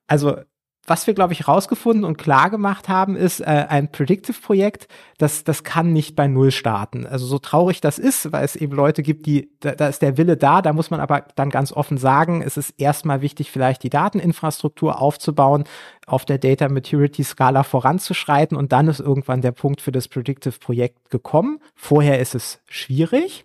[0.07, 0.39] Also
[0.87, 5.63] was wir, glaube ich, rausgefunden und klar gemacht haben, ist, äh, ein Predictive-Projekt, das, das
[5.63, 7.07] kann nicht bei Null starten.
[7.07, 10.17] Also so traurig das ist, weil es eben Leute gibt, die, da, da ist der
[10.17, 13.83] Wille da, da muss man aber dann ganz offen sagen, es ist erstmal wichtig, vielleicht
[13.83, 15.65] die Dateninfrastruktur aufzubauen,
[16.07, 21.11] auf der Data Maturity Skala voranzuschreiten und dann ist irgendwann der Punkt für das Predictive-Projekt
[21.11, 21.61] gekommen.
[21.77, 23.45] Vorher ist es schwierig.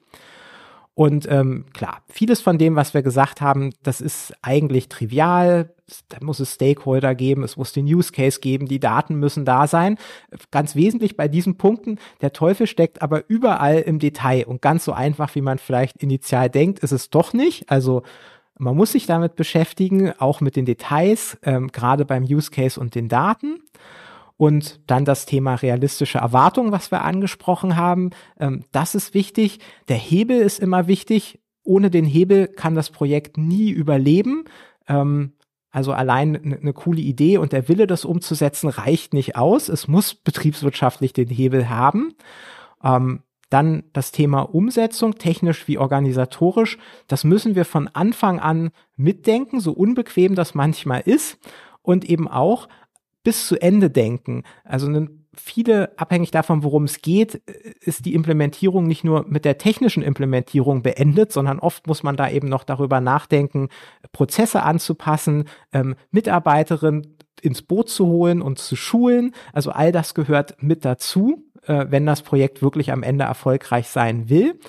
[0.96, 5.75] Und ähm, klar, vieles von dem, was wir gesagt haben, das ist eigentlich trivial.
[6.10, 9.68] Da muss es Stakeholder geben, es muss den Use Case geben, die Daten müssen da
[9.68, 9.98] sein.
[10.50, 14.94] Ganz wesentlich bei diesen Punkten, der Teufel steckt aber überall im Detail und ganz so
[14.94, 17.70] einfach, wie man vielleicht initial denkt, ist es doch nicht.
[17.70, 18.02] Also
[18.58, 22.96] man muss sich damit beschäftigen, auch mit den Details, ähm, gerade beim Use Case und
[22.96, 23.60] den Daten.
[24.38, 28.10] Und dann das Thema realistische Erwartungen, was wir angesprochen haben.
[28.38, 29.60] Ähm, das ist wichtig.
[29.88, 31.40] Der Hebel ist immer wichtig.
[31.64, 34.46] Ohne den Hebel kann das Projekt nie überleben.
[34.88, 35.34] Ähm,
[35.76, 39.68] also allein eine ne coole Idee und der Wille, das umzusetzen, reicht nicht aus.
[39.68, 42.14] Es muss betriebswirtschaftlich den Hebel haben.
[42.82, 46.78] Ähm, dann das Thema Umsetzung, technisch wie organisatorisch.
[47.08, 51.40] Das müssen wir von Anfang an mitdenken, so unbequem das manchmal ist.
[51.82, 52.70] Und eben auch
[53.26, 54.44] bis zu Ende denken.
[54.64, 54.88] Also
[55.38, 57.36] viele, abhängig davon, worum es geht,
[57.82, 62.30] ist die Implementierung nicht nur mit der technischen Implementierung beendet, sondern oft muss man da
[62.30, 63.70] eben noch darüber nachdenken,
[64.12, 69.34] Prozesse anzupassen, ähm, Mitarbeiterinnen ins Boot zu holen und zu schulen.
[69.54, 74.30] Also all das gehört mit dazu, äh, wenn das Projekt wirklich am Ende erfolgreich sein
[74.30, 74.60] will.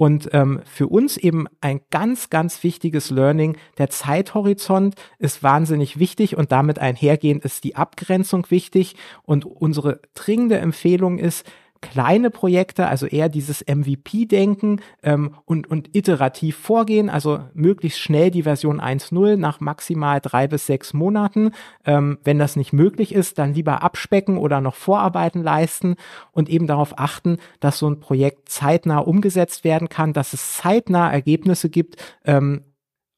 [0.00, 3.56] Und ähm, für uns eben ein ganz, ganz wichtiges Learning.
[3.78, 8.94] Der Zeithorizont ist wahnsinnig wichtig und damit einhergehend ist die Abgrenzung wichtig.
[9.24, 11.44] Und unsere dringende Empfehlung ist,
[11.80, 18.42] kleine Projekte, also eher dieses MVP-Denken ähm, und, und iterativ vorgehen, also möglichst schnell die
[18.42, 21.52] Version 1.0 nach maximal drei bis sechs Monaten.
[21.84, 25.96] Ähm, wenn das nicht möglich ist, dann lieber abspecken oder noch Vorarbeiten leisten
[26.32, 31.10] und eben darauf achten, dass so ein Projekt zeitnah umgesetzt werden kann, dass es zeitnah
[31.10, 32.62] Ergebnisse gibt, ähm,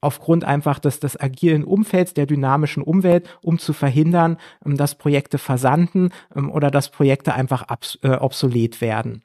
[0.01, 5.38] aufgrund einfach des, des agilen Umfelds, der dynamischen Umwelt, um zu verhindern, ähm, dass Projekte
[5.38, 7.66] versanden ähm, oder dass Projekte einfach
[8.03, 9.22] äh, obsolet werden.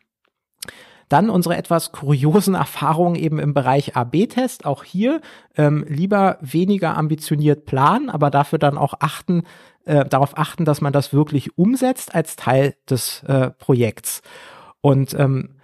[1.10, 4.66] Dann unsere etwas kuriosen Erfahrungen eben im Bereich AB-Test.
[4.66, 5.22] Auch hier
[5.56, 9.44] ähm, lieber weniger ambitioniert planen, aber dafür dann auch achten,
[9.86, 14.22] äh, darauf achten, dass man das wirklich umsetzt als Teil des äh, Projekts.
[14.82, 15.56] Und ähm,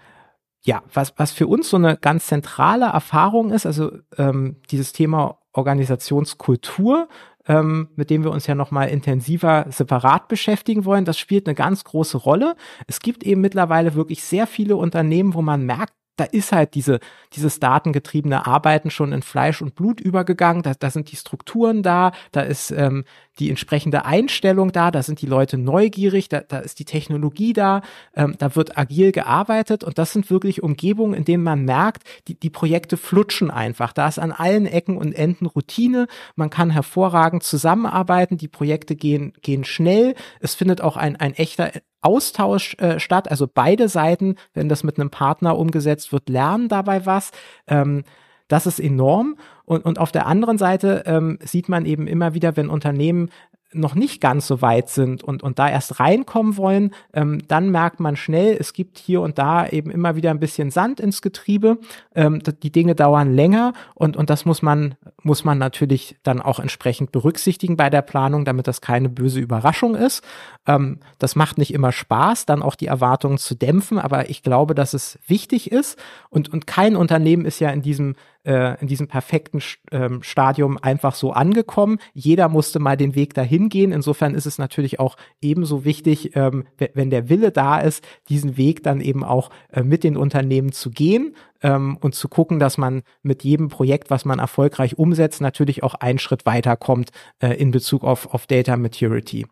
[0.63, 5.39] ja, was, was für uns so eine ganz zentrale Erfahrung ist, also ähm, dieses Thema
[5.53, 7.07] Organisationskultur,
[7.47, 11.83] ähm, mit dem wir uns ja nochmal intensiver separat beschäftigen wollen, das spielt eine ganz
[11.83, 12.55] große Rolle.
[12.87, 16.99] Es gibt eben mittlerweile wirklich sehr viele Unternehmen, wo man merkt, da ist halt diese,
[17.33, 20.61] dieses datengetriebene Arbeiten schon in Fleisch und Blut übergegangen.
[20.61, 23.05] Da, da sind die Strukturen da, da ist ähm,
[23.39, 27.81] die entsprechende Einstellung da, da sind die Leute neugierig, da, da ist die Technologie da,
[28.15, 32.39] ähm, da wird agil gearbeitet und das sind wirklich Umgebungen, in denen man merkt, die,
[32.39, 33.93] die Projekte flutschen einfach.
[33.93, 39.33] Da ist an allen Ecken und Enden Routine, man kann hervorragend zusammenarbeiten, die Projekte gehen,
[39.41, 41.71] gehen schnell, es findet auch ein, ein echter
[42.01, 43.29] Austausch äh, statt.
[43.29, 47.31] Also beide Seiten, wenn das mit einem Partner umgesetzt wird, lernen dabei was.
[47.67, 48.03] Ähm,
[48.47, 49.37] das ist enorm.
[49.65, 53.29] Und, und auf der anderen Seite ähm, sieht man eben immer wieder, wenn Unternehmen
[53.73, 57.99] noch nicht ganz so weit sind und, und da erst reinkommen wollen, ähm, dann merkt
[57.99, 61.77] man schnell, es gibt hier und da eben immer wieder ein bisschen Sand ins Getriebe.
[62.13, 66.59] Ähm, die Dinge dauern länger und, und das muss man, muss man natürlich dann auch
[66.59, 70.23] entsprechend berücksichtigen bei der Planung, damit das keine böse Überraschung ist.
[70.67, 74.75] Ähm, das macht nicht immer Spaß, dann auch die Erwartungen zu dämpfen, aber ich glaube,
[74.75, 75.97] dass es wichtig ist
[76.29, 79.61] und, und kein Unternehmen ist ja in diesem äh, in diesem perfekten
[79.91, 81.99] ähm, Stadium einfach so angekommen.
[82.13, 83.91] Jeder musste mal den Weg dahin gehen.
[83.91, 88.83] Insofern ist es natürlich auch ebenso wichtig, ähm, wenn der Wille da ist, diesen Weg
[88.83, 93.03] dann eben auch äh, mit den Unternehmen zu gehen ähm, und zu gucken, dass man
[93.21, 98.03] mit jedem Projekt, was man erfolgreich umsetzt, natürlich auch einen Schritt weiterkommt äh, in Bezug
[98.03, 99.45] auf, auf Data Maturity.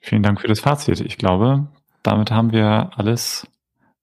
[0.00, 1.00] Vielen Dank für das Fazit.
[1.00, 1.68] Ich glaube,
[2.02, 3.46] damit haben wir alles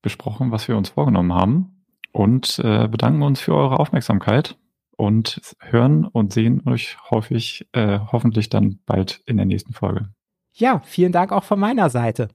[0.01, 1.78] besprochen, was wir uns vorgenommen haben
[2.11, 4.57] und äh, bedanken uns für eure Aufmerksamkeit
[4.97, 10.09] und hören und sehen euch häufig, äh, hoffentlich dann bald in der nächsten Folge.
[10.53, 12.27] Ja, vielen Dank auch von meiner Seite.